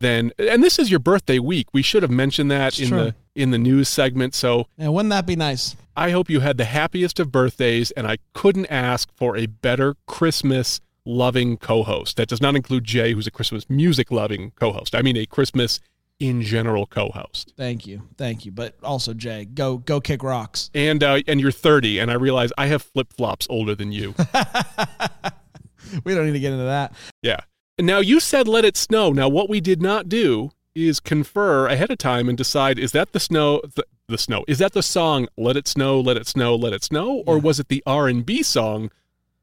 than 0.00 0.30
and 0.38 0.62
this 0.62 0.78
is 0.78 0.90
your 0.90 1.00
birthday 1.00 1.38
week. 1.38 1.68
We 1.72 1.80
should 1.82 2.02
have 2.02 2.10
mentioned 2.10 2.50
that 2.50 2.68
It's 2.68 2.80
in 2.80 2.88
true. 2.88 2.98
the 2.98 3.14
in 3.34 3.50
the 3.50 3.58
news 3.58 3.88
segment. 3.88 4.34
So 4.34 4.66
Yeah, 4.78 4.88
wouldn't 4.88 5.10
that 5.10 5.26
be 5.26 5.36
nice? 5.36 5.74
I 5.96 6.10
hope 6.10 6.28
you 6.28 6.40
had 6.40 6.58
the 6.58 6.66
happiest 6.66 7.18
of 7.18 7.32
birthdays, 7.32 7.90
and 7.92 8.06
I 8.06 8.18
couldn't 8.34 8.66
ask 8.66 9.08
for 9.16 9.36
a 9.36 9.46
better 9.46 9.96
Christmas 10.06 10.80
loving 11.06 11.56
co-host. 11.56 12.16
That 12.18 12.28
does 12.28 12.40
not 12.40 12.54
include 12.54 12.84
Jay, 12.84 13.12
who's 13.12 13.26
a 13.26 13.30
Christmas 13.30 13.70
music 13.70 14.10
loving 14.10 14.52
co-host. 14.56 14.94
I 14.94 15.02
mean 15.02 15.16
a 15.16 15.24
Christmas 15.24 15.80
in 16.18 16.42
general 16.42 16.86
co-host. 16.86 17.54
Thank 17.56 17.86
you. 17.86 18.02
Thank 18.18 18.44
you. 18.44 18.52
But 18.52 18.74
also, 18.82 19.14
Jay, 19.14 19.46
go 19.46 19.78
go 19.78 20.00
kick 20.00 20.22
rocks. 20.22 20.70
And 20.74 21.02
uh, 21.02 21.22
and 21.26 21.40
you're 21.40 21.52
30, 21.52 21.98
and 21.98 22.10
I 22.10 22.14
realize 22.14 22.52
I 22.58 22.66
have 22.66 22.82
flip 22.82 23.12
flops 23.12 23.46
older 23.48 23.74
than 23.74 23.92
you. 23.92 24.14
we 26.04 26.14
don't 26.14 26.26
need 26.26 26.32
to 26.32 26.40
get 26.40 26.52
into 26.52 26.64
that. 26.64 26.92
Yeah. 27.22 27.40
And 27.78 27.86
now 27.86 27.98
you 27.98 28.20
said 28.20 28.48
let 28.48 28.64
it 28.64 28.76
snow. 28.76 29.12
Now 29.12 29.28
what 29.28 29.48
we 29.48 29.60
did 29.60 29.80
not 29.80 30.08
do 30.08 30.50
is 30.76 31.00
confer 31.00 31.66
ahead 31.66 31.90
of 31.90 31.98
time 31.98 32.28
and 32.28 32.36
decide 32.36 32.78
is 32.78 32.92
that 32.92 33.12
the 33.12 33.20
snow 33.20 33.62
the, 33.74 33.84
the 34.08 34.18
snow 34.18 34.44
is 34.46 34.58
that 34.58 34.72
the 34.72 34.82
song 34.82 35.26
let 35.36 35.56
it 35.56 35.66
snow 35.66 35.98
let 35.98 36.16
it 36.16 36.26
snow 36.26 36.54
let 36.54 36.72
it 36.72 36.84
snow 36.84 37.24
or 37.26 37.36
Yeah. 37.36 37.42
was 37.42 37.58
it 37.58 37.68
the 37.68 37.82
R&B 37.86 38.42
song 38.42 38.90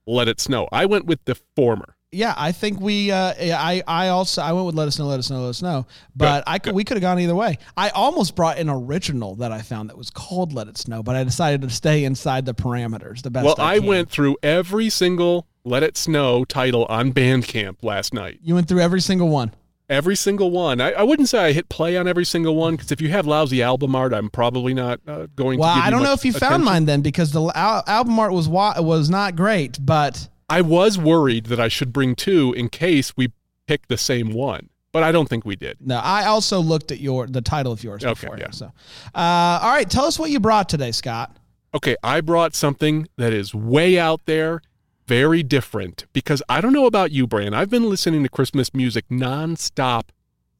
let 0.05 0.27
it 0.27 0.39
snow? 0.39 0.69
I 0.71 0.85
went 0.85 1.05
with 1.05 1.25
the 1.25 1.35
former. 1.55 1.95
Yeah, 2.11 2.35
I 2.37 2.51
think 2.51 2.79
we. 2.79 3.09
Uh, 3.09 3.33
I 3.39 3.81
I 3.87 4.09
also 4.09 4.43
I 4.43 4.51
went 4.53 4.67
with 4.67 4.75
let 4.75 4.87
us 4.87 4.99
know, 4.99 5.07
let 5.07 5.17
us 5.17 5.31
know, 5.31 5.41
let 5.41 5.49
us 5.49 5.63
know. 5.63 5.87
But 6.15 6.43
I 6.45 6.59
could 6.59 6.75
we 6.75 6.83
could 6.83 6.95
have 6.95 7.01
gone 7.01 7.19
either 7.19 7.33
way. 7.33 7.57
I 7.75 7.89
almost 7.89 8.35
brought 8.35 8.59
an 8.59 8.69
original 8.69 9.35
that 9.37 9.51
I 9.51 9.63
found 9.63 9.89
that 9.89 9.97
was 9.97 10.11
called 10.11 10.53
Let 10.53 10.67
It 10.67 10.77
Snow, 10.77 11.01
but 11.01 11.15
I 11.15 11.23
decided 11.23 11.63
to 11.63 11.71
stay 11.71 12.03
inside 12.03 12.45
the 12.45 12.53
parameters. 12.53 13.23
The 13.23 13.31
best. 13.31 13.45
well, 13.45 13.55
I, 13.57 13.77
I, 13.77 13.79
went 13.79 14.11
through 14.11 14.37
every 14.43 14.91
single 14.91 15.47
let 15.63 15.81
it 15.81 15.97
snow 15.97 16.45
title 16.45 16.85
on 16.85 17.13
Bandcamp 17.13 17.77
last 17.81 18.13
night. 18.13 18.39
You 18.43 18.53
went 18.53 18.67
through 18.67 18.81
every 18.81 19.01
single 19.01 19.29
one. 19.29 19.51
Every 19.89 20.15
single 20.15 20.49
one. 20.49 20.79
I, 20.81 20.91
I 20.93 21.03
wouldn't 21.03 21.27
say 21.29 21.39
I 21.45 21.51
hit 21.51 21.67
play 21.69 21.97
on 21.97 22.07
every 22.07 22.25
single 22.25 22.55
one 22.55 22.75
because 22.75 22.91
if 22.91 23.01
you 23.01 23.09
have 23.09 23.27
lousy 23.27 23.61
album 23.61 23.95
art, 23.95 24.13
I'm 24.13 24.29
probably 24.29 24.73
not 24.73 25.01
uh, 25.07 25.27
going 25.35 25.59
Well, 25.59 25.69
I 25.69 25.89
don't 25.89 26.03
know 26.03 26.13
if 26.13 26.23
you 26.23 26.31
found 26.33 26.63
mine 26.63 26.85
then 26.85 27.01
because 27.01 27.31
the 27.31 27.41
al- 27.53 27.83
album 27.85 28.17
art 28.17 28.31
was 28.31 28.47
wa- 28.47 28.75
was 28.79 29.09
not 29.09 29.35
great, 29.35 29.77
but 29.85 30.29
I 30.49 30.61
was 30.61 30.97
worried 30.97 31.47
that 31.47 31.59
I 31.59 31.67
should 31.67 31.91
bring 31.91 32.15
two 32.15 32.53
in 32.53 32.69
case 32.69 33.15
we 33.17 33.33
pick 33.67 33.87
the 33.87 33.97
same 33.97 34.31
one, 34.33 34.69
but 34.93 35.03
I 35.03 35.11
don't 35.11 35.27
think 35.27 35.45
we 35.45 35.55
did. 35.57 35.77
no. 35.81 35.97
I 35.97 36.25
also 36.25 36.59
looked 36.61 36.91
at 36.91 36.99
your 36.99 37.27
the 37.27 37.41
title 37.41 37.71
of 37.73 37.83
yours 37.83 38.03
Okay, 38.05 38.21
before. 38.27 38.37
yeah. 38.39 38.51
So, 38.51 38.67
uh, 39.13 39.59
all 39.61 39.71
right, 39.71 39.89
tell 39.89 40.05
us 40.05 40.17
what 40.17 40.29
you 40.31 40.39
brought 40.39 40.69
today, 40.69 40.91
Scott. 40.91 41.35
Okay, 41.75 41.95
I 42.03 42.21
brought 42.21 42.55
something 42.55 43.07
that 43.17 43.33
is 43.33 43.53
way 43.53 43.99
out 43.99 44.21
there, 44.27 44.61
very 45.07 45.43
different, 45.43 46.05
because 46.13 46.41
I 46.49 46.61
don't 46.61 46.73
know 46.73 46.85
about 46.85 47.11
you, 47.11 47.27
Bran. 47.27 47.53
I've 47.53 47.69
been 47.69 47.89
listening 47.89 48.23
to 48.23 48.29
Christmas 48.29 48.73
music 48.73 49.05
nonstop 49.09 50.09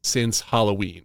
since 0.02 0.42
Halloween. 0.42 1.04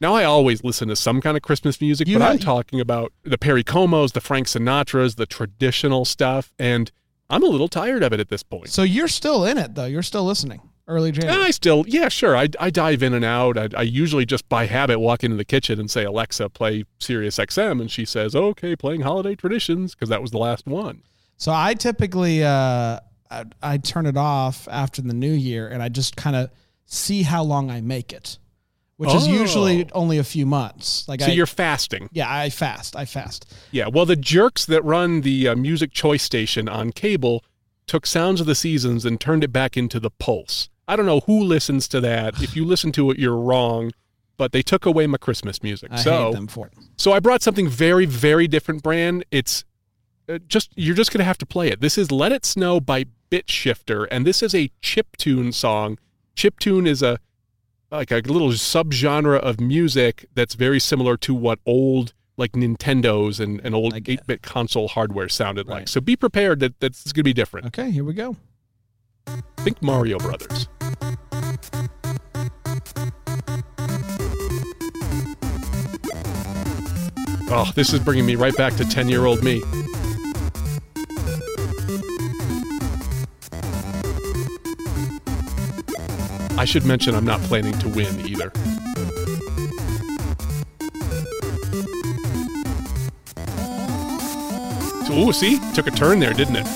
Now, 0.00 0.14
I 0.14 0.24
always 0.24 0.64
listen 0.64 0.88
to 0.88 0.96
some 0.96 1.20
kind 1.20 1.36
of 1.36 1.42
Christmas 1.42 1.80
music, 1.80 2.08
You 2.08 2.18
but 2.18 2.22
have- 2.24 2.32
I'm 2.32 2.38
talking 2.38 2.80
about 2.80 3.12
the 3.22 3.38
Perry 3.38 3.62
Comos, 3.62 4.12
the 4.12 4.20
Frank 4.20 4.48
Sinatras, 4.48 5.14
the 5.16 5.26
traditional 5.26 6.04
stuff, 6.04 6.52
and 6.58 6.90
I'm 7.30 7.42
a 7.44 7.46
little 7.46 7.68
tired 7.68 8.02
of 8.02 8.12
it 8.12 8.18
at 8.20 8.28
this 8.28 8.42
point. 8.42 8.68
So 8.70 8.82
you're 8.82 9.06
still 9.08 9.44
in 9.44 9.58
it 9.58 9.74
though. 9.74 9.84
You're 9.86 10.02
still 10.02 10.24
listening. 10.24 10.60
Early 10.88 11.10
And 11.10 11.20
January. 11.20 11.44
I 11.44 11.50
still, 11.52 11.84
yeah, 11.86 12.08
sure. 12.08 12.36
I, 12.36 12.48
I 12.58 12.68
dive 12.68 13.04
in 13.04 13.14
and 13.14 13.24
out. 13.24 13.56
I, 13.56 13.68
I 13.76 13.82
usually 13.82 14.26
just 14.26 14.48
by 14.48 14.66
habit 14.66 14.98
walk 14.98 15.22
into 15.22 15.36
the 15.36 15.44
kitchen 15.44 15.78
and 15.78 15.88
say, 15.88 16.04
Alexa, 16.04 16.50
play 16.50 16.84
Sirius 16.98 17.36
XM. 17.38 17.80
And 17.80 17.88
she 17.90 18.04
says, 18.04 18.34
okay, 18.34 18.74
playing 18.74 19.02
holiday 19.02 19.36
traditions, 19.36 19.94
because 19.94 20.08
that 20.08 20.20
was 20.20 20.32
the 20.32 20.38
last 20.38 20.66
one. 20.66 21.02
So 21.42 21.50
I 21.52 21.74
typically 21.74 22.44
uh, 22.44 23.00
I, 23.28 23.44
I 23.60 23.78
turn 23.78 24.06
it 24.06 24.16
off 24.16 24.68
after 24.70 25.02
the 25.02 25.12
new 25.12 25.32
year, 25.32 25.66
and 25.66 25.82
I 25.82 25.88
just 25.88 26.14
kind 26.14 26.36
of 26.36 26.50
see 26.86 27.24
how 27.24 27.42
long 27.42 27.68
I 27.68 27.80
make 27.80 28.12
it, 28.12 28.38
which 28.96 29.12
is 29.12 29.26
Oh. 29.26 29.32
usually 29.32 29.88
only 29.90 30.18
a 30.18 30.22
few 30.22 30.46
months. 30.46 31.04
Like 31.08 31.20
So 31.20 31.26
I, 31.26 31.30
you're 31.30 31.46
fasting. 31.46 32.08
yeah, 32.12 32.32
I 32.32 32.48
fast, 32.48 32.94
I 32.94 33.06
fast. 33.06 33.52
Yeah. 33.72 33.88
Well, 33.88 34.06
the 34.06 34.14
jerks 34.14 34.64
that 34.66 34.84
run 34.84 35.22
the 35.22 35.48
uh, 35.48 35.56
music 35.56 35.90
choice 35.90 36.22
station 36.22 36.68
on 36.68 36.92
cable 36.92 37.42
took 37.88 38.06
Sounds 38.06 38.40
of 38.40 38.46
the 38.46 38.54
Seasons 38.54 39.04
and 39.04 39.20
turned 39.20 39.42
it 39.42 39.52
back 39.52 39.76
into 39.76 39.98
the 39.98 40.10
Pulse. 40.10 40.68
I 40.86 40.94
don't 40.94 41.06
know 41.06 41.20
who 41.26 41.42
listens 41.42 41.88
to 41.88 42.00
that. 42.02 42.40
If 42.40 42.54
you 42.54 42.64
listen 42.64 42.92
to 42.92 43.10
it, 43.10 43.18
you're 43.18 43.36
wrong. 43.36 43.90
But 44.36 44.52
they 44.52 44.62
took 44.62 44.86
away 44.86 45.08
my 45.08 45.18
Christmas 45.18 45.60
music. 45.60 45.90
I 45.90 45.96
so 45.96 46.26
hate 46.26 46.34
them 46.34 46.46
for 46.46 46.68
it. 46.68 46.74
So 46.98 47.12
I 47.12 47.18
brought 47.18 47.42
something 47.42 47.68
very, 47.68 48.06
very 48.06 48.46
different 48.46 48.84
brand. 48.84 49.24
It's 49.32 49.64
Uh, 50.32 50.38
just 50.48 50.70
you're 50.76 50.94
just 50.94 51.12
gonna 51.12 51.24
have 51.24 51.38
to 51.38 51.46
play 51.46 51.68
it. 51.68 51.80
This 51.80 51.98
is 51.98 52.10
"Let 52.10 52.32
It 52.32 52.46
Snow" 52.46 52.80
by 52.80 53.04
Bit 53.28 53.50
Shifter, 53.50 54.04
and 54.04 54.26
this 54.26 54.42
is 54.42 54.54
a 54.54 54.70
chiptune 54.82 55.52
song. 55.52 55.98
Chiptune 56.34 56.86
is 56.86 57.02
a 57.02 57.18
like 57.90 58.10
a 58.10 58.16
little 58.20 58.48
subgenre 58.50 59.38
of 59.38 59.60
music 59.60 60.24
that's 60.34 60.54
very 60.54 60.80
similar 60.80 61.18
to 61.18 61.34
what 61.34 61.58
old 61.66 62.14
like 62.38 62.52
Nintendos 62.52 63.38
and, 63.38 63.60
and 63.62 63.74
old 63.74 63.92
I 63.92 64.00
8-bit 64.00 64.40
console 64.40 64.88
hardware 64.88 65.28
sounded 65.28 65.68
Right. 65.68 65.80
like. 65.80 65.88
So 65.88 66.00
be 66.00 66.16
prepared 66.16 66.60
that 66.60 66.80
that's 66.80 67.12
gonna 67.12 67.24
be 67.24 67.34
different. 67.34 67.66
Okay, 67.66 67.90
here 67.90 68.04
we 68.04 68.14
go. 68.14 68.36
Think 69.58 69.82
Mario 69.82 70.18
Brothers. 70.18 70.66
Oh, 77.54 77.70
this 77.74 77.92
is 77.92 78.00
bringing 78.00 78.24
me 78.24 78.34
right 78.34 78.56
back 78.56 78.74
to 78.76 78.84
10 78.86 79.10
year 79.10 79.26
old 79.26 79.42
me. 79.44 79.60
I 86.62 86.64
should 86.64 86.86
mention 86.86 87.16
I'm 87.16 87.24
not 87.24 87.40
planning 87.40 87.76
to 87.80 87.88
win 87.88 88.20
either. 88.20 88.52
So, 95.04 95.12
ooh, 95.12 95.32
see? 95.32 95.58
Took 95.74 95.88
a 95.88 95.90
turn 95.90 96.20
there, 96.20 96.32
didn't 96.32 96.54
it? 96.54 96.66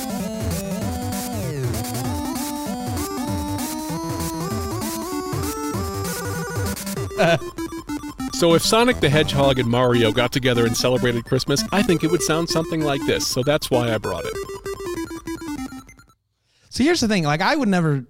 So 8.34 8.52
if 8.52 8.62
Sonic 8.62 9.00
the 9.00 9.08
Hedgehog 9.08 9.58
and 9.58 9.66
Mario 9.66 10.12
got 10.12 10.30
together 10.30 10.66
and 10.66 10.76
celebrated 10.76 11.24
Christmas, 11.24 11.64
I 11.72 11.82
think 11.82 12.04
it 12.04 12.10
would 12.10 12.20
sound 12.20 12.50
something 12.50 12.82
like 12.82 13.00
this. 13.06 13.26
So 13.26 13.42
that's 13.42 13.70
why 13.70 13.94
I 13.94 13.96
brought 13.96 14.26
it. 14.26 14.34
So 16.68 16.84
here's 16.84 17.00
the 17.00 17.08
thing: 17.08 17.24
like 17.24 17.40
I 17.40 17.56
would 17.56 17.70
never 17.70 18.04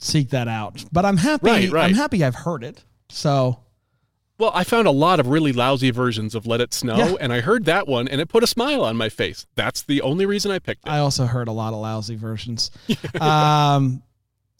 seek 0.00 0.30
that 0.30 0.48
out, 0.48 0.84
but 0.92 1.04
I'm 1.04 1.16
happy. 1.18 1.46
Right, 1.46 1.70
right. 1.70 1.84
I'm 1.84 1.94
happy 1.94 2.24
I've 2.24 2.34
heard 2.34 2.64
it. 2.64 2.84
So 3.08 3.60
Well, 4.38 4.50
I 4.54 4.64
found 4.64 4.86
a 4.88 4.90
lot 4.92 5.20
of 5.20 5.26
really 5.28 5.52
lousy 5.52 5.90
versions 5.90 6.34
of 6.34 6.46
Let 6.46 6.60
It 6.60 6.72
Snow, 6.72 6.96
Yeah. 6.96 7.14
and 7.20 7.32
I 7.32 7.40
heard 7.40 7.66
that 7.66 7.86
one, 7.86 8.08
and 8.08 8.20
it 8.20 8.28
put 8.28 8.42
a 8.42 8.46
smile 8.46 8.82
on 8.84 8.96
my 8.96 9.08
face. 9.10 9.46
That's 9.54 9.82
the 9.82 10.00
only 10.02 10.24
reason 10.26 10.50
I 10.50 10.58
picked 10.58 10.86
it. 10.86 10.90
I 10.90 10.98
also 10.98 11.26
heard 11.26 11.46
a 11.48 11.52
lot 11.52 11.74
of 11.74 11.80
lousy 11.80 12.16
versions. 12.16 12.70
um, 13.20 14.02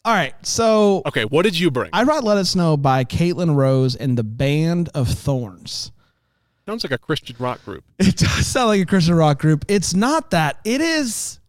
all 0.05 0.13
right, 0.13 0.33
so 0.45 1.01
okay, 1.07 1.25
what 1.25 1.43
did 1.43 1.57
you 1.59 1.69
bring? 1.71 1.89
I 1.93 2.03
brought 2.03 2.23
"Let 2.23 2.37
It 2.37 2.45
Snow" 2.45 2.77
by 2.77 3.03
Caitlin 3.03 3.55
Rose 3.55 3.95
and 3.95 4.17
the 4.17 4.23
Band 4.23 4.89
of 4.95 5.07
Thorns. 5.07 5.91
Sounds 6.67 6.83
like 6.83 6.91
a 6.91 6.97
Christian 6.99 7.35
rock 7.39 7.63
group. 7.65 7.83
It 7.99 8.17
does 8.17 8.45
sound 8.47 8.67
like 8.69 8.81
a 8.81 8.85
Christian 8.85 9.15
rock 9.15 9.39
group. 9.39 9.65
It's 9.67 9.93
not 9.95 10.29
that. 10.31 10.59
It 10.63 10.79
is. 10.81 11.39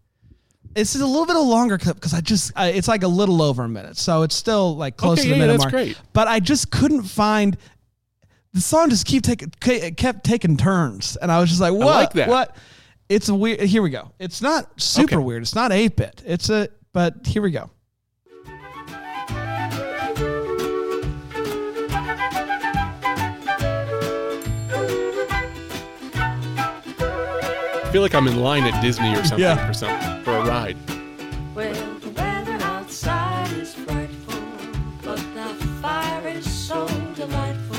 It's 0.75 0.93
just 0.93 1.03
a 1.03 1.07
little 1.07 1.27
bit 1.27 1.37
of 1.37 1.43
a 1.43 1.45
longer 1.45 1.77
clip 1.79 1.97
because 1.97 2.15
I 2.15 2.21
just 2.21 2.53
uh, 2.57 2.71
it's 2.73 2.89
like 2.89 3.03
a 3.03 3.09
little 3.09 3.43
over 3.43 3.65
a 3.65 3.69
minute, 3.69 3.97
so 3.97 4.23
it's 4.23 4.35
still 4.35 4.77
like 4.77 4.97
close 4.97 5.19
Okay, 5.19 5.29
to 5.29 5.35
the 5.35 5.35
yeah, 5.37 5.41
minute 5.47 5.53
that's 5.61 5.65
mark. 5.65 5.73
great. 5.73 6.01
But 6.13 6.29
I 6.29 6.41
just 6.41 6.71
couldn't 6.71 7.03
find 7.03 7.57
the 8.53 8.61
song. 8.61 8.89
Just 8.91 9.07
keep 9.07 9.23
taking 9.23 9.51
kept 9.51 10.25
taking 10.25 10.57
turns, 10.57 11.17
and 11.17 11.31
I 11.31 11.41
was 11.41 11.49
just 11.51 11.61
like, 11.61 11.73
what? 11.73 11.85
like 11.87 12.13
that. 12.15 12.29
What? 12.29 12.57
It's 13.09 13.29
a 13.29 13.35
weird. 13.35 13.61
Here 13.61 13.83
we 13.83 13.91
go. 13.91 14.13
It's 14.19 14.41
not 14.41 14.81
super 14.81 15.17
Okay. 15.17 15.25
weird. 15.25 15.43
It's 15.43 15.55
not 15.55 15.73
eight 15.73 15.97
bit. 15.97 16.23
It's 16.25 16.49
a. 16.49 16.69
But 16.95 17.27
here 17.27 17.43
we 17.43 17.51
go. 17.51 17.71
Feel 27.93 28.01
like 28.01 28.15
I'm 28.15 28.27
in 28.27 28.41
line 28.41 28.65
at 28.65 28.81
Disney 28.81 29.13
or 29.15 29.23
something 29.23 29.41
Yeah. 29.41 29.67
for 29.67 29.75
something 29.75 30.25
for 30.25 30.35
a 30.39 30.45
ride. 30.47 30.79
Well, 31.55 31.75
the 32.01 32.09
weather 32.09 32.59
outside 32.65 33.53
is 33.53 33.75
frightful, 33.75 34.41
but 35.05 35.19
the 35.35 35.55
fire 35.83 36.27
is 36.29 36.51
so 36.51 36.87
delightful. 37.15 37.77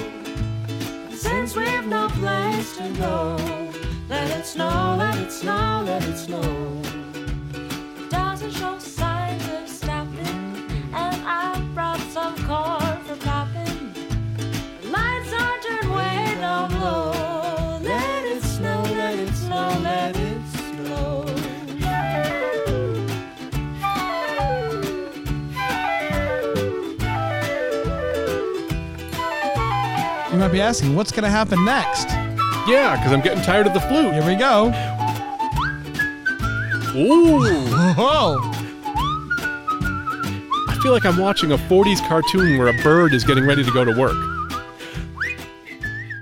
Since 1.12 1.56
we've 1.56 1.88
no 1.88 2.10
place 2.10 2.78
to 2.78 2.90
go, 3.00 3.38
let 4.08 4.30
it 4.38 4.46
snow, 4.46 4.96
let 5.00 5.18
it 5.18 5.32
snow, 5.32 5.82
let 5.84 6.04
it 6.04 6.18
snow. 6.18 6.42
You 8.44 8.50
might 30.44 30.52
be 30.52 30.60
asking, 30.62 30.94
what's 30.94 31.10
going 31.14 31.24
to 31.24 31.30
happen 31.30 31.64
next? 31.64 32.10
Yeah, 32.68 32.98
because 32.98 33.14
I'm 33.14 33.22
getting 33.22 33.42
tired 33.44 33.66
of 33.66 33.74
the 33.74 33.80
flute. 33.80 34.14
Here 34.14 34.26
we 34.26 34.36
go. 34.36 34.68
Ooh. 36.98 37.66
Whoa. 37.94 38.40
I 40.68 40.78
feel 40.84 40.92
like 40.92 41.06
I'm 41.06 41.18
watching 41.18 41.54
a 41.54 41.58
40s 41.58 42.06
cartoon 42.10 42.58
where 42.58 42.68
a 42.68 42.84
bird 42.84 43.14
is 43.14 43.24
getting 43.24 43.46
ready 43.46 43.64
to 43.64 43.72
go 43.72 43.86
to 43.86 43.98
work. 43.98 44.18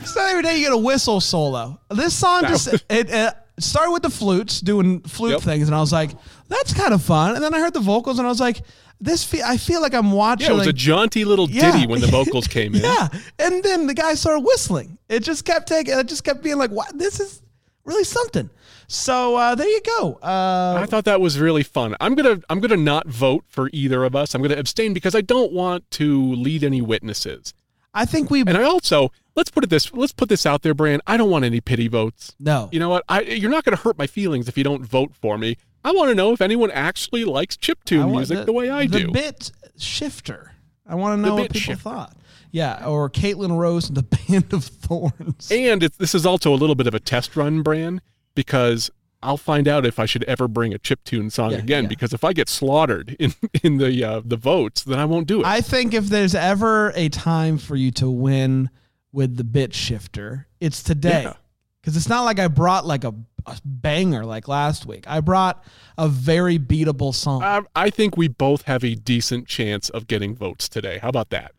It's 0.01 0.15
not 0.15 0.29
every 0.29 0.43
day 0.43 0.57
you 0.57 0.65
get 0.65 0.73
a 0.73 0.77
whistle 0.77 1.19
solo. 1.19 1.79
This 1.89 2.13
song 2.13 2.43
That 2.43 2.49
just 2.49 2.71
was- 2.71 2.83
it, 2.91 3.35
started 3.57 3.91
with 3.91 4.03
the 4.03 4.11
flutes 4.11 4.61
doing 4.61 4.99
flute 5.01 5.31
Yep. 5.31 5.41
things, 5.41 5.67
and 5.67 5.75
I 5.75 5.79
was 5.79 5.91
like, 5.91 6.11
"That's 6.51 6.73
kind 6.73 6.93
of 6.93 7.01
fun." 7.01 7.35
And 7.35 7.43
then 7.43 7.53
I 7.53 7.59
heard 7.59 7.73
the 7.73 7.79
vocals, 7.79 8.19
and 8.19 8.27
I 8.27 8.29
was 8.29 8.39
like, 8.39 8.61
"This 8.99 9.23
fe- 9.23 9.41
I 9.43 9.57
feel 9.57 9.81
like 9.81 9.93
I'm 9.93 10.11
watching." 10.11 10.47
Yeah, 10.47 10.53
it 10.53 10.57
was 10.57 10.67
a 10.67 10.73
jaunty 10.73 11.25
little 11.25 11.49
Yeah. 11.49 11.71
ditty 11.71 11.87
when 11.87 12.01
the 12.01 12.07
vocals 12.07 12.47
came 12.57 12.75
in. 12.75 12.81
yeah, 12.83 13.07
and 13.39 13.63
then 13.63 13.87
the 13.87 13.93
guy 13.93 14.13
started 14.15 14.41
whistling. 14.45 14.97
It 15.09 15.21
just 15.23 15.45
kept 15.45 15.67
taking. 15.67 15.97
It 15.97 16.07
just 16.07 16.23
kept 16.23 16.43
being 16.43 16.57
like, 16.57 16.71
"What? 16.71 16.97
This 16.97 17.19
is 17.19 17.41
really 17.85 18.03
something." 18.03 18.49
So 18.87 19.37
uh, 19.37 19.55
there 19.55 19.67
you 19.69 19.81
go. 19.99 20.19
Uh, 20.21 20.79
I 20.81 20.85
thought 20.85 21.05
that 21.05 21.21
was 21.21 21.39
really 21.39 21.63
fun. 21.63 21.95
I'm 22.01 22.13
gonna 22.15 22.41
I'm 22.49 22.59
gonna 22.59 22.75
not 22.77 23.07
vote 23.07 23.45
for 23.47 23.69
either 23.71 24.03
of 24.03 24.15
us. 24.15 24.35
I'm 24.35 24.41
gonna 24.41 24.57
abstain 24.57 24.93
because 24.93 25.15
I 25.15 25.21
don't 25.21 25.53
want 25.53 25.89
to 25.91 26.33
lead 26.33 26.63
any 26.63 26.81
witnesses. 26.81 27.53
I 27.93 28.05
think 28.05 28.29
we 28.29 28.41
And 28.41 28.57
I 28.57 28.63
also 28.63 29.11
let's 29.35 29.49
put 29.49 29.63
it 29.63 29.69
this 29.69 29.93
let's 29.93 30.11
put 30.11 30.27
this 30.29 30.45
out 30.45 30.61
there, 30.61 30.73
Bran. 30.73 30.99
I 31.07 31.15
don't 31.17 31.29
want 31.29 31.45
any 31.45 31.61
pity 31.61 31.87
votes. 31.87 32.35
no. 32.39 32.67
You 32.73 32.79
know 32.79 32.89
what? 32.89 33.03
I 33.07 33.21
you're 33.21 33.49
not 33.51 33.63
gonna 33.63 33.77
hurt 33.77 33.97
my 33.97 34.07
feelings 34.07 34.49
if 34.49 34.57
you 34.57 34.63
don't 34.65 34.85
vote 34.85 35.11
for 35.15 35.37
me. 35.37 35.55
I 35.83 35.91
want 35.91 36.09
to 36.09 36.15
know 36.15 36.31
if 36.33 36.41
anyone 36.41 36.71
actually 36.71 37.23
likes 37.25 37.57
I 37.61 37.65
chiptune 37.65 37.99
want 38.05 38.11
music 38.29 38.45
the, 38.45 38.53
way 38.53 38.69
I 38.69 38.87
the 38.87 38.99
do. 38.99 39.05
The 39.07 39.11
bit 39.13 39.51
shifter. 39.77 40.51
I 40.87 40.95
want 40.95 41.17
to 41.17 41.27
know 41.27 41.35
what 41.35 41.43
people 41.51 41.59
shifter. 41.61 41.81
thought. 41.81 42.15
Yeah, 42.51 42.85
or 42.85 43.09
Caitlin 43.09 43.57
Rose 43.57 43.87
and 43.87 43.95
the 43.97 44.03
Band 44.27 44.51
of 44.53 44.65
Thorns. 44.65 45.49
And 45.51 45.81
it's, 45.83 45.97
this 45.97 46.13
is 46.13 46.25
also 46.25 46.53
a 46.53 46.57
little 46.57 46.75
bit 46.75 46.85
of 46.87 46.93
a 46.93 46.99
test 46.99 47.35
run, 47.35 47.61
Bran 47.63 48.01
because 48.35 48.91
I'll 49.23 49.37
find 49.37 49.67
out 49.67 49.85
if 49.85 49.99
I 49.99 50.05
should 50.05 50.23
ever 50.25 50.47
bring 50.47 50.73
a 50.73 50.79
chiptune 50.79 51.31
song 51.31 51.51
Yeah, 51.51 51.57
again. 51.59 51.83
yeah. 51.83 51.89
Because 51.89 52.11
if 52.13 52.23
I 52.23 52.33
get 52.33 52.49
slaughtered 52.49 53.15
in 53.19 53.33
in 53.63 53.77
the 53.77 54.03
uh, 54.03 54.21
the 54.25 54.35
votes, 54.37 54.83
then 54.83 54.99
I 54.99 55.05
won't 55.05 55.27
do 55.27 55.41
it. 55.41 55.45
I 55.45 55.61
think 55.61 55.93
if 55.93 56.07
there's 56.07 56.35
ever 56.35 56.91
a 56.95 57.07
time 57.09 57.57
for 57.57 57.75
you 57.75 57.91
to 57.91 58.09
win 58.09 58.69
with 59.13 59.37
the 59.37 59.43
bit 59.43 59.73
shifter, 59.73 60.47
it's 60.59 60.83
today. 60.83 61.23
Yeah. 61.23 61.33
Because 61.81 61.97
it's 61.97 62.09
not 62.09 62.21
like 62.21 62.39
I 62.39 62.47
brought 62.47 62.85
like 62.85 63.03
a, 63.03 63.13
a 63.45 63.57
banger 63.65 64.25
like 64.25 64.47
last 64.47 64.85
week. 64.85 65.05
I 65.07 65.19
brought 65.19 65.63
a 65.97 66.07
very 66.07 66.59
beatable 66.59 67.13
song. 67.13 67.43
I, 67.43 67.61
I 67.75 67.89
think 67.89 68.17
we 68.17 68.27
both 68.27 68.63
have 68.63 68.83
a 68.83 68.95
decent 68.95 69.47
chance 69.47 69.89
of 69.89 70.07
getting 70.07 70.35
votes 70.35 70.69
today. 70.69 70.99
How 70.99 71.09
about 71.09 71.31
that? 71.31 71.53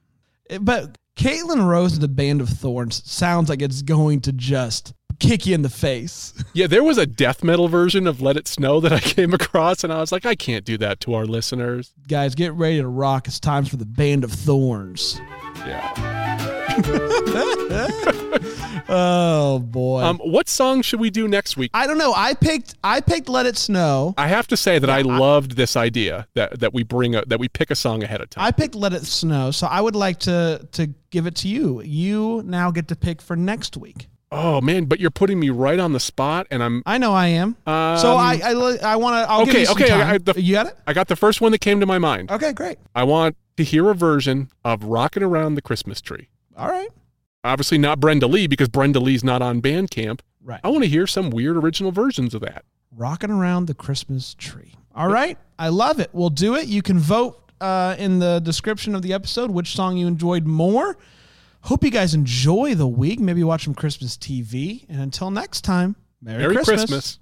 But 0.61 0.96
Caitlin 1.16 1.66
Rose 1.66 1.94
and 1.94 2.02
the 2.02 2.08
Band 2.08 2.40
of 2.40 2.48
Thorns 2.48 3.02
sounds 3.11 3.48
like 3.48 3.62
it's 3.62 3.82
going 3.82 4.20
to 4.22 4.32
just 4.32 4.94
kick 5.22 5.46
you 5.46 5.54
in 5.54 5.62
the 5.62 5.70
face. 5.70 6.35
Yeah, 6.54 6.66
there 6.66 6.85
was 6.85 6.98
a 6.98 7.06
death 7.06 7.42
metal 7.42 7.68
version 7.68 8.06
of 8.06 8.20
Let 8.20 8.37
It 8.37 8.46
Snow 8.46 8.78
that 8.80 8.92
I 8.92 9.00
came 9.00 9.32
across, 9.32 9.85
and 9.85 9.92
I 9.92 10.00
was 10.00 10.12
like, 10.12 10.26
I 10.26 10.35
can't 10.35 10.66
do 10.66 10.76
that 10.78 11.00
to 11.00 11.14
our 11.14 11.24
listeners. 11.24 11.94
Guys, 12.08 12.35
get 12.35 12.52
ready 12.52 12.78
to 12.78 12.88
rock. 12.88 13.26
It's 13.26 13.40
time 13.40 13.64
for 13.64 13.76
the 13.76 13.87
Band 13.87 14.22
of 14.22 14.32
Thorns. 14.32 15.18
Yeah. 15.66 16.68
Oh 18.94 19.58
boy. 19.58 20.02
Um, 20.02 20.18
what 20.18 20.48
song 20.48 20.82
should 20.82 21.00
we 21.00 21.08
do 21.08 21.26
next 21.26 21.56
week? 21.56 21.70
I 21.72 21.87
don't 21.87 21.96
know. 21.96 22.12
I 22.14 22.35
picked 22.35 22.74
I 22.85 23.00
picked 23.00 23.28
Let 23.28 23.46
It 23.46 23.56
Snow. 23.56 24.12
I 24.18 24.28
have 24.28 24.46
to 24.48 24.56
say 24.56 24.78
that 24.78 24.90
I 24.90 25.00
loved 25.00 25.56
this 25.56 25.76
idea 25.76 26.26
that 26.35 26.61
that 26.61 26.74
we 26.74 26.82
bring 26.82 27.14
a 27.14 27.24
that 27.26 27.38
we 27.38 27.48
pick 27.48 27.70
a 27.70 27.74
song 27.74 28.02
ahead 28.02 28.20
of 28.20 28.28
time. 28.28 28.44
I 28.44 28.50
picked 28.50 28.74
Let 28.74 28.92
It 28.92 29.06
Snow, 29.06 29.50
so 29.50 29.66
I 29.66 29.80
would 29.80 29.96
like 29.96 30.18
to 30.20 30.66
to 30.72 30.88
give 31.11 31.26
it 31.26 31.37
to 31.37 31.48
you. 31.48 31.80
You 31.82 32.42
now 32.44 32.70
get 32.70 32.88
to 32.88 32.96
pick 32.96 33.22
for 33.22 33.37
next 33.37 33.78
week. 33.78 34.08
Oh 34.33 34.61
man, 34.61 34.87
but 34.87 34.99
you're 34.99 35.11
putting 35.11 35.38
me 35.38 35.51
right 35.51 35.79
on 35.79 35.92
the 35.92 36.01
spot, 36.01 36.47
and 36.51 36.62
I'm 36.62 36.83
I 36.87 36.99
know 36.99 37.12
I 37.12 37.29
am. 37.29 37.57
Um, 37.66 37.99
so 37.99 38.14
I 38.16 38.40
I, 38.45 38.53
I 38.83 38.97
want 38.97 39.14
to. 39.25 39.31
I'll 39.31 39.45
give 39.47 39.55
okay, 39.55 39.66
okay, 39.68 39.85
I- 39.85 39.99
time. 39.99 40.14
I- 40.14 40.18
the- 40.18 40.42
you 40.42 40.53
got 40.55 40.66
it? 40.66 40.77
I 40.87 40.92
got 40.92 41.09
the 41.09 41.16
first 41.16 41.40
one 41.40 41.53
that 41.53 41.61
came 41.61 41.79
to 41.81 41.87
my 41.87 41.99
mind. 41.99 42.31
Okay, 42.31 42.53
great. 42.53 42.79
I 42.95 43.05
want 43.05 43.37
to 43.57 43.64
hear 43.64 43.88
a 43.90 43.95
version 43.95 44.49
of 44.64 44.83
"Rocking 44.85 45.23
Around 45.23 45.55
the 45.55 45.62
Christmas 45.62 46.01
Tree." 46.01 46.29
All 46.57 46.68
right. 46.68 46.88
Obviously, 47.45 47.79
not 47.79 47.99
Brenda 48.01 48.27
Lee 48.27 48.47
because 48.47 48.68
Brenda 48.68 49.01
Lee's 49.01 49.25
not 49.25 49.42
on 49.42 49.61
Bandcamp. 49.61 50.21
Right. 50.45 50.61
I 50.62 50.68
want 50.68 50.85
to 50.85 50.88
hear 50.88 51.07
some 51.07 51.31
weird 51.31 51.57
original 51.57 51.90
versions 51.92 52.35
of 52.35 52.40
that. 52.42 52.64
Rocking 52.95 53.31
around 53.31 53.66
the 53.66 53.75
Christmas 53.75 54.35
tree. 54.35 54.75
All 54.95 55.09
right. 55.09 55.38
I 55.59 55.68
love 55.68 55.99
it. 55.99 56.11
We'll 56.12 56.31
do 56.31 56.55
it. 56.55 56.66
You 56.66 56.83
can 56.83 56.99
vote 56.99 57.40
uh, 57.61 57.97
in 57.99 58.18
the 58.18 58.40
description 58.40 58.95
of 58.95 59.03
the 59.03 59.12
episode 59.12 59.51
which 59.51 59.75
song 59.75 59.97
you 59.97 60.07
enjoyed 60.07 60.47
more. 60.47 60.99
Hope 61.62 61.85
you 61.85 61.90
guys 61.90 62.12
enjoy 62.14 62.75
the 62.75 62.88
week. 62.88 63.20
Maybe 63.20 63.44
watch 63.44 63.64
some 63.64 63.75
Christmas 63.75 64.16
TV. 64.16 64.85
And 64.88 65.01
until 65.01 65.31
next 65.31 65.62
time, 65.62 65.96
Merry, 66.20 66.38
Merry 66.42 66.55
Christmas. 66.57 66.81
Christmas. 66.81 67.18